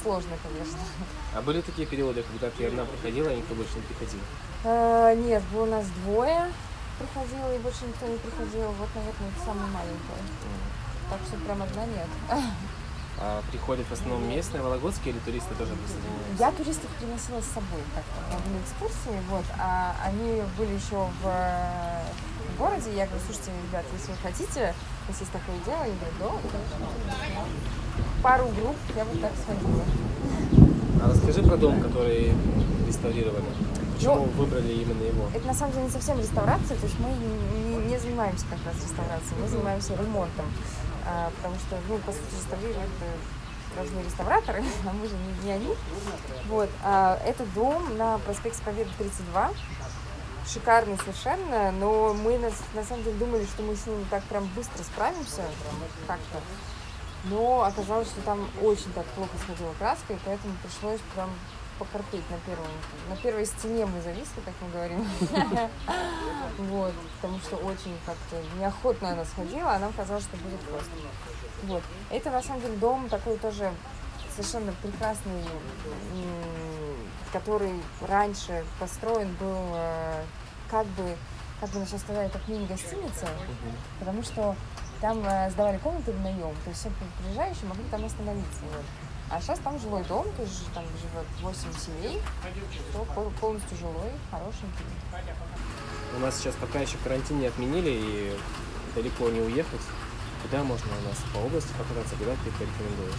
сложно, 0.07 0.31
конечно. 0.43 0.79
А 1.35 1.43
были 1.43 1.61
такие 1.61 1.87
периоды, 1.87 2.23
когда 2.23 2.51
ты 2.51 2.67
одна 2.67 2.85
приходила, 2.85 3.29
и 3.29 3.37
никто 3.37 3.55
больше 3.55 3.75
не 3.75 3.83
приходил? 3.83 4.21
А, 4.65 5.15
нет, 5.15 5.43
было 5.53 5.65
у 5.65 5.67
нас 5.67 5.87
двое 6.05 6.47
приходило, 6.99 7.55
и 7.55 7.59
больше 7.59 7.85
никто 7.87 8.07
не 8.07 8.17
приходил. 8.19 8.71
Вот, 8.79 8.89
наверное, 8.95 9.29
это 9.29 9.45
самое 9.45 9.69
маленькое. 9.69 10.23
Так 11.11 11.21
что 11.27 11.37
прям 11.45 11.63
одна 11.63 11.85
нет. 11.87 12.09
А 13.19 13.43
приходят 13.51 13.87
в 13.87 13.93
основном 13.93 14.29
местные, 14.29 14.63
вологодские 14.63 15.13
или 15.15 15.19
туристы 15.21 15.55
тоже 15.55 15.75
присоединяются? 15.75 16.39
Я 16.39 16.53
туристов 16.53 16.91
приносила 17.01 17.41
с 17.41 17.47
собой 17.47 17.81
как-то 17.95 18.37
на 18.51 18.59
экскурсии, 18.61 19.19
вот, 19.31 19.45
а 19.59 19.97
они 20.05 20.43
были 20.59 20.75
еще 20.75 21.09
в 21.23 21.27
в 22.57 22.59
городе. 22.59 22.95
Я 22.95 23.07
говорю, 23.07 23.23
слушайте, 23.27 23.51
ребят, 23.69 23.85
если 23.93 24.13
вы 24.13 24.19
хотите, 24.23 24.75
если 25.09 25.23
есть 25.23 25.33
такое 25.33 25.57
дело, 25.65 25.83
они 25.83 25.95
говорят, 25.97 26.19
да, 26.21 26.29
конечно. 26.53 27.47
Пару 28.23 28.45
групп 28.49 28.77
я 28.97 29.05
вот 29.05 29.21
так 29.21 29.33
сходила. 29.43 29.85
А 31.03 31.09
расскажи 31.11 31.43
про 31.43 31.57
дом, 31.57 31.81
который 31.81 32.33
реставрировали. 32.87 33.45
Почему 33.95 34.15
ну, 34.15 34.25
выбрали 34.43 34.73
именно 34.73 35.03
его? 35.03 35.29
Это 35.35 35.47
на 35.47 35.55
самом 35.55 35.73
деле 35.73 35.85
не 35.87 35.91
совсем 35.91 36.19
реставрация, 36.19 36.77
то 36.77 36.85
есть 36.85 36.99
мы 37.01 37.09
не, 37.09 37.89
не 37.89 37.99
занимаемся 37.99 38.45
как 38.51 38.59
раз 38.67 38.75
реставрацией, 38.83 39.41
мы 39.41 39.49
занимаемся 39.49 39.95
ремонтом. 39.95 40.47
А, 41.07 41.31
потому 41.37 41.55
что, 41.57 41.79
ну, 41.89 41.99
по 41.99 42.13
сути, 42.13 42.35
реставрировать 42.37 42.89
это 42.99 43.07
должны 43.77 44.01
реставраторы, 44.01 44.65
а 44.89 44.93
мы 44.93 45.07
же 45.07 45.15
не, 45.15 45.47
не 45.47 45.53
они. 45.53 45.75
Вот. 46.49 46.69
А, 46.83 47.19
это 47.25 47.45
дом 47.55 47.97
на 47.97 48.19
проспекте 48.19 48.63
Победы 48.65 48.91
32. 48.99 49.51
шикарный 50.47 50.99
совершенно, 50.99 51.73
но 51.73 52.15
мы 52.15 52.39
на, 52.39 52.51
на 52.75 52.85
самом 52.87 53.05
деле 53.05 53.17
думали, 53.17 53.45
что 53.45 53.63
мы 53.63 53.77
с 53.77 53.87
ним 53.87 54.05
так 54.11 54.23
прям 54.25 54.45
быстро 54.55 54.83
справимся 54.83 55.43
как-то. 56.07 56.41
Но 57.31 57.65
оказалось, 57.65 58.09
что 58.09 58.21
там 58.23 58.49
очень 58.63 58.93
так 58.93 59.05
плохо 59.07 59.33
сходила 59.43 59.73
краска, 59.79 60.13
и 60.13 60.19
поэтому 60.25 60.55
пришлось 60.63 61.01
прям 61.15 61.31
покорпеть 61.79 62.29
на 62.31 62.39
первом. 62.39 62.71
На 63.09 63.17
первой 63.17 63.47
стене 63.47 63.87
мы 63.87 64.01
зависли, 64.01 64.41
как 64.45 64.55
мы 64.61 64.71
говорим. 64.71 65.07
Вот, 66.59 66.95
потому 67.17 67.39
что 67.41 67.57
очень 67.57 67.95
как-то 68.07 68.43
неохотно 68.59 69.11
она 69.11 69.25
сходила, 69.27 69.73
а 69.73 69.79
нам 69.79 69.93
казалось, 69.93 70.25
что 70.25 70.37
будет 70.39 70.59
просто. 70.61 70.91
Вот. 71.65 71.83
Это 72.11 72.31
на 72.31 72.43
самом 72.43 72.63
деле 72.63 72.77
дом 72.77 73.09
такой 73.11 73.37
тоже 73.37 73.71
совершенно 74.35 74.73
прекрасный, 74.83 75.45
который 77.33 77.73
раньше 78.01 78.65
построен 78.81 79.35
был 79.39 79.57
э, 79.75 80.25
как 80.71 80.87
бы, 80.87 81.17
как 81.61 81.71
бы 81.71 81.85
сейчас 81.87 82.01
сказать, 82.01 82.33
как 82.33 82.49
мини-гостиница, 82.49 83.29
потому 83.99 84.23
что 84.23 84.57
там 85.01 85.23
э, 85.25 85.51
сдавали 85.51 85.79
комнаты 85.79 86.13
в 86.13 86.21
наем, 86.21 86.55
то 86.65 86.71
есть 86.71 86.81
все 86.81 86.91
приезжающие 87.23 87.67
могли 87.69 87.85
там 87.91 88.05
остановиться. 88.05 88.61
Вот. 88.73 88.85
А 89.29 89.41
сейчас 89.41 89.59
там 89.59 89.79
жилой 89.79 90.05
дом, 90.05 90.27
то 90.37 90.43
есть 90.43 90.73
там 90.73 90.85
живет 90.85 91.27
8 91.43 91.59
семей, 91.79 92.23
все 92.91 93.05
полностью 93.41 93.77
жилой, 93.77 94.13
хорошенький. 94.31 94.85
У 96.17 96.21
нас 96.21 96.39
сейчас 96.39 96.55
пока 96.55 96.81
еще 96.81 96.97
карантин 97.03 97.41
не 97.41 97.47
отменили 97.47 97.91
и 97.91 98.39
далеко 98.95 99.29
не 99.29 99.41
уехать. 99.41 99.81
Куда 100.43 100.63
можно 100.63 100.87
у 100.87 101.09
нас 101.09 101.19
по 101.35 101.39
области 101.39 101.73
покататься, 101.73 102.15
куда 102.17 102.33
ты 102.33 102.51
порекомендуешь? 102.53 103.15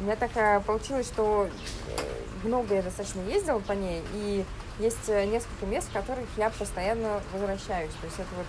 У 0.00 0.04
меня 0.04 0.16
так 0.16 0.30
э, 0.36 0.60
получилось, 0.60 1.06
что 1.06 1.48
э, 1.88 2.46
много 2.46 2.76
я 2.76 2.82
достаточно 2.82 3.20
ездила 3.20 3.58
по 3.58 3.72
ней, 3.72 4.02
и 4.14 4.44
есть 4.78 5.08
несколько 5.08 5.66
мест, 5.66 5.88
в 5.88 5.92
которых 5.92 6.24
я 6.36 6.50
постоянно 6.50 7.20
возвращаюсь. 7.32 7.90
То 8.00 8.06
есть 8.06 8.18
это 8.20 8.28
вот 8.36 8.46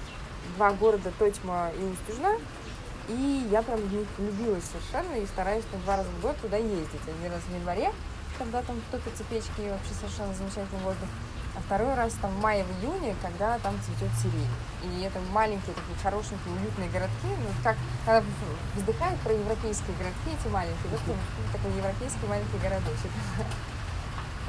два 0.56 0.72
города 0.72 1.12
Тотьма 1.18 1.72
и 1.72 1.84
Устюжна, 1.84 2.38
и 3.08 3.48
я 3.52 3.62
прям 3.62 3.80
в 3.80 3.94
них 3.94 4.08
влюбилась 4.18 4.64
совершенно 4.66 5.16
и 5.16 5.26
стараюсь 5.26 5.66
там 5.72 5.82
два 5.82 5.98
раза 5.98 6.10
в 6.10 6.22
год 6.22 6.38
туда 6.38 6.58
ездить. 6.58 7.02
Один 7.08 7.32
раз 7.32 7.42
в 7.42 7.54
январе, 7.54 7.92
когда 8.38 8.62
там 8.62 8.80
кто-то 8.88 9.10
цепечки 9.18 9.62
и 9.62 9.70
вообще 9.70 9.94
совершенно 10.00 10.34
замечательный 10.34 10.84
воздух. 10.84 11.10
А 11.56 11.62
второй 11.62 11.94
раз 11.96 12.14
там 12.22 12.32
в 12.32 12.42
мае, 12.42 12.64
в 12.64 12.72
июне, 12.80 13.16
когда 13.22 13.58
там 13.60 13.74
цветет 13.82 14.14
сирень. 14.22 14.48
И 14.84 15.02
это 15.02 15.20
маленькие 15.34 15.74
такие 15.74 15.98
хорошенькие, 16.02 16.54
уютные 16.54 16.90
городки. 16.90 17.26
Ну, 17.26 17.50
как 17.64 17.76
когда 18.06 18.24
вздыхают 18.76 19.20
про 19.22 19.34
европейские 19.34 19.98
городки, 19.98 20.30
эти 20.30 20.48
маленькие. 20.52 20.90
Вот 20.92 21.02
такой 21.52 21.76
европейский 21.76 22.28
маленький 22.28 22.58
городочек. 22.62 23.12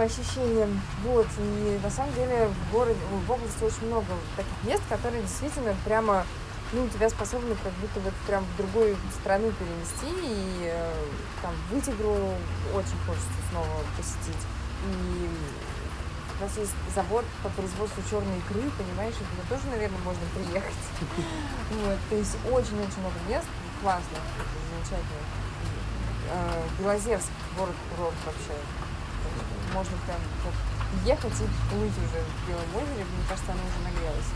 По 0.01 0.07
ощущениям. 0.07 0.81
Вот. 1.05 1.27
И 1.37 1.79
на 1.83 1.91
самом 1.91 2.15
деле 2.15 2.49
в 2.49 2.73
городе, 2.73 2.99
в 3.27 3.31
области 3.31 3.63
очень 3.63 3.87
много 3.89 4.07
таких 4.35 4.55
мест, 4.65 4.83
которые 4.89 5.21
действительно 5.21 5.77
прямо 5.85 6.25
ну, 6.73 6.89
тебя 6.89 7.11
способны 7.11 7.55
как 7.63 7.71
будто 7.75 8.01
вот 8.01 8.15
прям 8.27 8.43
в 8.43 8.57
другую 8.57 8.97
страну 9.21 9.53
перенести, 9.53 10.09
и 10.25 10.73
э, 10.73 10.93
там 11.43 11.53
Вытигру 11.71 12.17
очень 12.73 12.97
хочется 13.05 13.41
снова 13.51 13.85
посетить. 13.95 14.41
И 14.89 15.29
у 16.39 16.45
нас 16.45 16.57
есть 16.57 16.73
завод 16.95 17.27
по 17.43 17.51
производству 17.51 18.03
черной 18.09 18.39
икры, 18.39 18.71
понимаешь, 18.81 19.17
и 19.21 19.25
туда 19.37 19.45
тоже, 19.51 19.69
наверное, 19.69 20.01
можно 20.01 20.25
приехать. 20.33 20.81
Вот, 21.85 21.99
то 22.09 22.17
есть 22.17 22.37
очень-очень 22.47 23.01
много 23.05 23.21
мест, 23.29 23.47
классно, 23.83 24.17
замечательно. 24.73 25.29
Э, 26.33 26.63
Белозерск, 26.79 27.29
город-курорт 27.55 28.17
вообще. 28.25 28.57
Можно 29.73 29.97
прям 30.07 30.21
ехать 31.05 31.33
и 31.41 31.47
плыть 31.71 31.99
уже 31.99 32.19
в 32.21 32.49
Белом 32.49 32.71
озере, 32.75 33.05
мне 33.05 33.25
кажется, 33.29 33.53
оно 33.53 33.63
уже 33.63 33.79
нагрелось. 33.87 34.33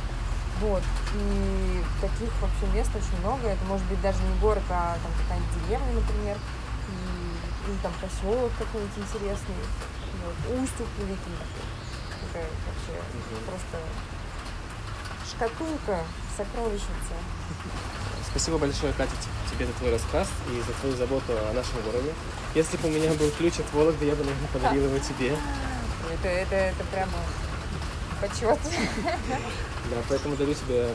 Вот. 0.61 0.83
И 1.14 1.83
таких 2.01 2.31
вообще 2.40 2.66
мест 2.73 2.90
очень 2.94 3.18
много. 3.20 3.49
Это 3.49 3.64
может 3.64 3.85
быть 3.87 4.01
даже 4.01 4.23
не 4.23 4.38
город, 4.38 4.62
а 4.70 4.97
там 5.03 5.12
какая-нибудь 5.18 5.66
деревня, 5.66 5.92
например. 5.94 6.38
И, 6.88 7.70
или 7.70 7.79
там 7.83 7.92
поселок 8.01 8.53
какой-нибудь 8.59 8.99
интересный. 8.99 9.59
Вот. 10.23 10.62
Устюг 10.62 10.87
великий. 10.99 11.35
Такая 12.23 12.47
вообще 12.47 12.94
просто 13.47 13.79
шкатулка, 15.29 16.05
сокровищница. 16.37 17.14
Спасибо 18.31 18.59
большое, 18.59 18.92
Катя, 18.94 19.12
тебе 19.51 19.66
за 19.66 19.73
твой 19.75 19.92
рассказ 19.92 20.29
и 20.51 20.61
за 20.61 20.73
твою 20.81 20.97
заботу 20.97 21.33
о 21.33 21.53
нашем 21.53 21.81
городе. 21.87 22.12
Если 22.55 22.77
бы 22.77 22.88
у 22.88 22.92
меня 22.92 23.12
был 23.14 23.31
ключ 23.31 23.61
от 23.61 23.73
Вологды, 23.73 24.07
я 24.07 24.14
бы, 24.14 24.25
наверное, 24.25 24.49
подарил 24.53 24.85
его 24.85 24.99
тебе. 24.99 25.37
Это, 26.12 26.29
это, 26.29 26.55
это 26.55 26.85
прямо 26.92 27.12
почет. 28.20 28.59
Да, 29.90 29.97
поэтому 30.09 30.37
дарю 30.37 30.55
тебе 30.55 30.88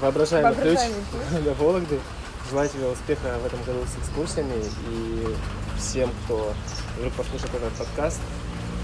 воображаемый, 0.00 0.52
воображаемый 0.52 0.96
ключ 1.10 1.40
для 1.42 1.54
Вологды. 1.54 2.00
Желаю 2.48 2.68
тебе 2.68 2.86
успеха 2.86 3.38
в 3.42 3.46
этом 3.46 3.62
году 3.64 3.84
с 3.86 3.98
экскурсиями 4.00 4.62
и 4.88 5.36
всем, 5.78 6.10
кто 6.24 6.52
вдруг 6.98 7.12
послушает 7.14 7.54
этот 7.54 7.72
подкаст, 7.74 8.20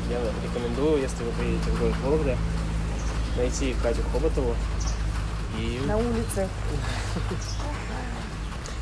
я 0.08 0.18
рекомендую, 0.42 1.02
если 1.02 1.24
вы 1.24 1.32
приедете 1.32 1.70
в 1.70 1.80
город 1.80 1.94
Вологда, 2.04 2.36
найти 3.36 3.74
Катю 3.82 4.02
Хоботову 4.12 4.54
и... 5.58 5.80
На 5.86 5.96
улице. 5.96 6.48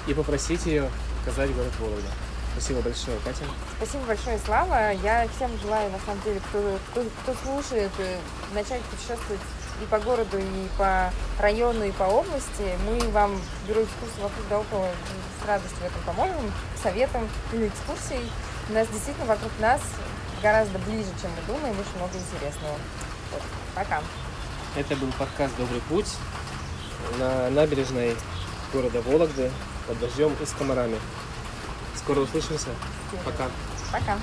И 0.07 0.15
попросить 0.15 0.67
ее 0.67 0.91
показать 1.25 1.55
город 1.55 1.73
Вологда. 1.81 2.09
Спасибо 2.53 2.83
большое, 2.83 3.19
Катя. 3.25 3.45
Спасибо 3.79 4.05
большое, 4.05 4.39
Слава. 4.45 4.93
Я 4.93 5.27
всем 5.35 5.51
желаю, 5.61 5.91
на 5.91 5.99
самом 6.01 6.23
деле, 6.23 6.41
кто, 6.49 6.79
кто, 6.91 7.05
кто 7.23 7.35
слушает, 7.43 7.91
э, 7.99 8.19
начать 8.55 8.81
путешествовать 8.83 9.41
и 9.83 9.87
по 9.87 9.99
городу, 9.99 10.39
и 10.39 10.69
по 10.79 11.11
району, 11.41 11.85
и 11.85 11.91
по 11.91 12.05
области. 12.05 12.79
Мы 12.87 13.09
вам 13.11 13.41
бюро 13.67 13.83
экскурсий 13.83 14.23
вокруг 14.23 14.47
да 14.49 14.61
около 14.61 14.89
с 15.43 15.47
радостью 15.47 15.79
в 15.79 15.85
этом 15.85 16.03
поможем, 16.07 16.53
советом 16.81 17.29
или 17.53 17.67
экскурсией. 17.69 18.31
У 18.69 18.73
нас 18.73 18.87
действительно 18.89 19.27
вокруг 19.27 19.51
нас 19.59 19.81
гораздо 20.41 20.79
ближе, 20.81 21.09
чем 21.21 21.31
мы 21.33 21.55
думаем, 21.55 21.75
очень 21.75 21.97
много 21.97 22.17
интересного. 22.17 22.77
Вот. 23.33 23.43
Пока. 23.75 24.01
Это 24.77 24.97
был 24.97 25.11
подкаст 25.19 25.57
«Добрый 25.57 25.81
путь» 25.89 26.09
на 27.19 27.51
набережной 27.51 28.17
города 28.73 29.01
Вологды 29.03 29.51
под 29.87 29.99
дождем 30.01 30.33
и 30.41 30.47
с 30.47 30.53
комарами. 30.53 30.99
Скоро 31.97 32.21
услышимся. 32.21 32.69
Пока. 33.25 33.49
Пока. 33.93 34.19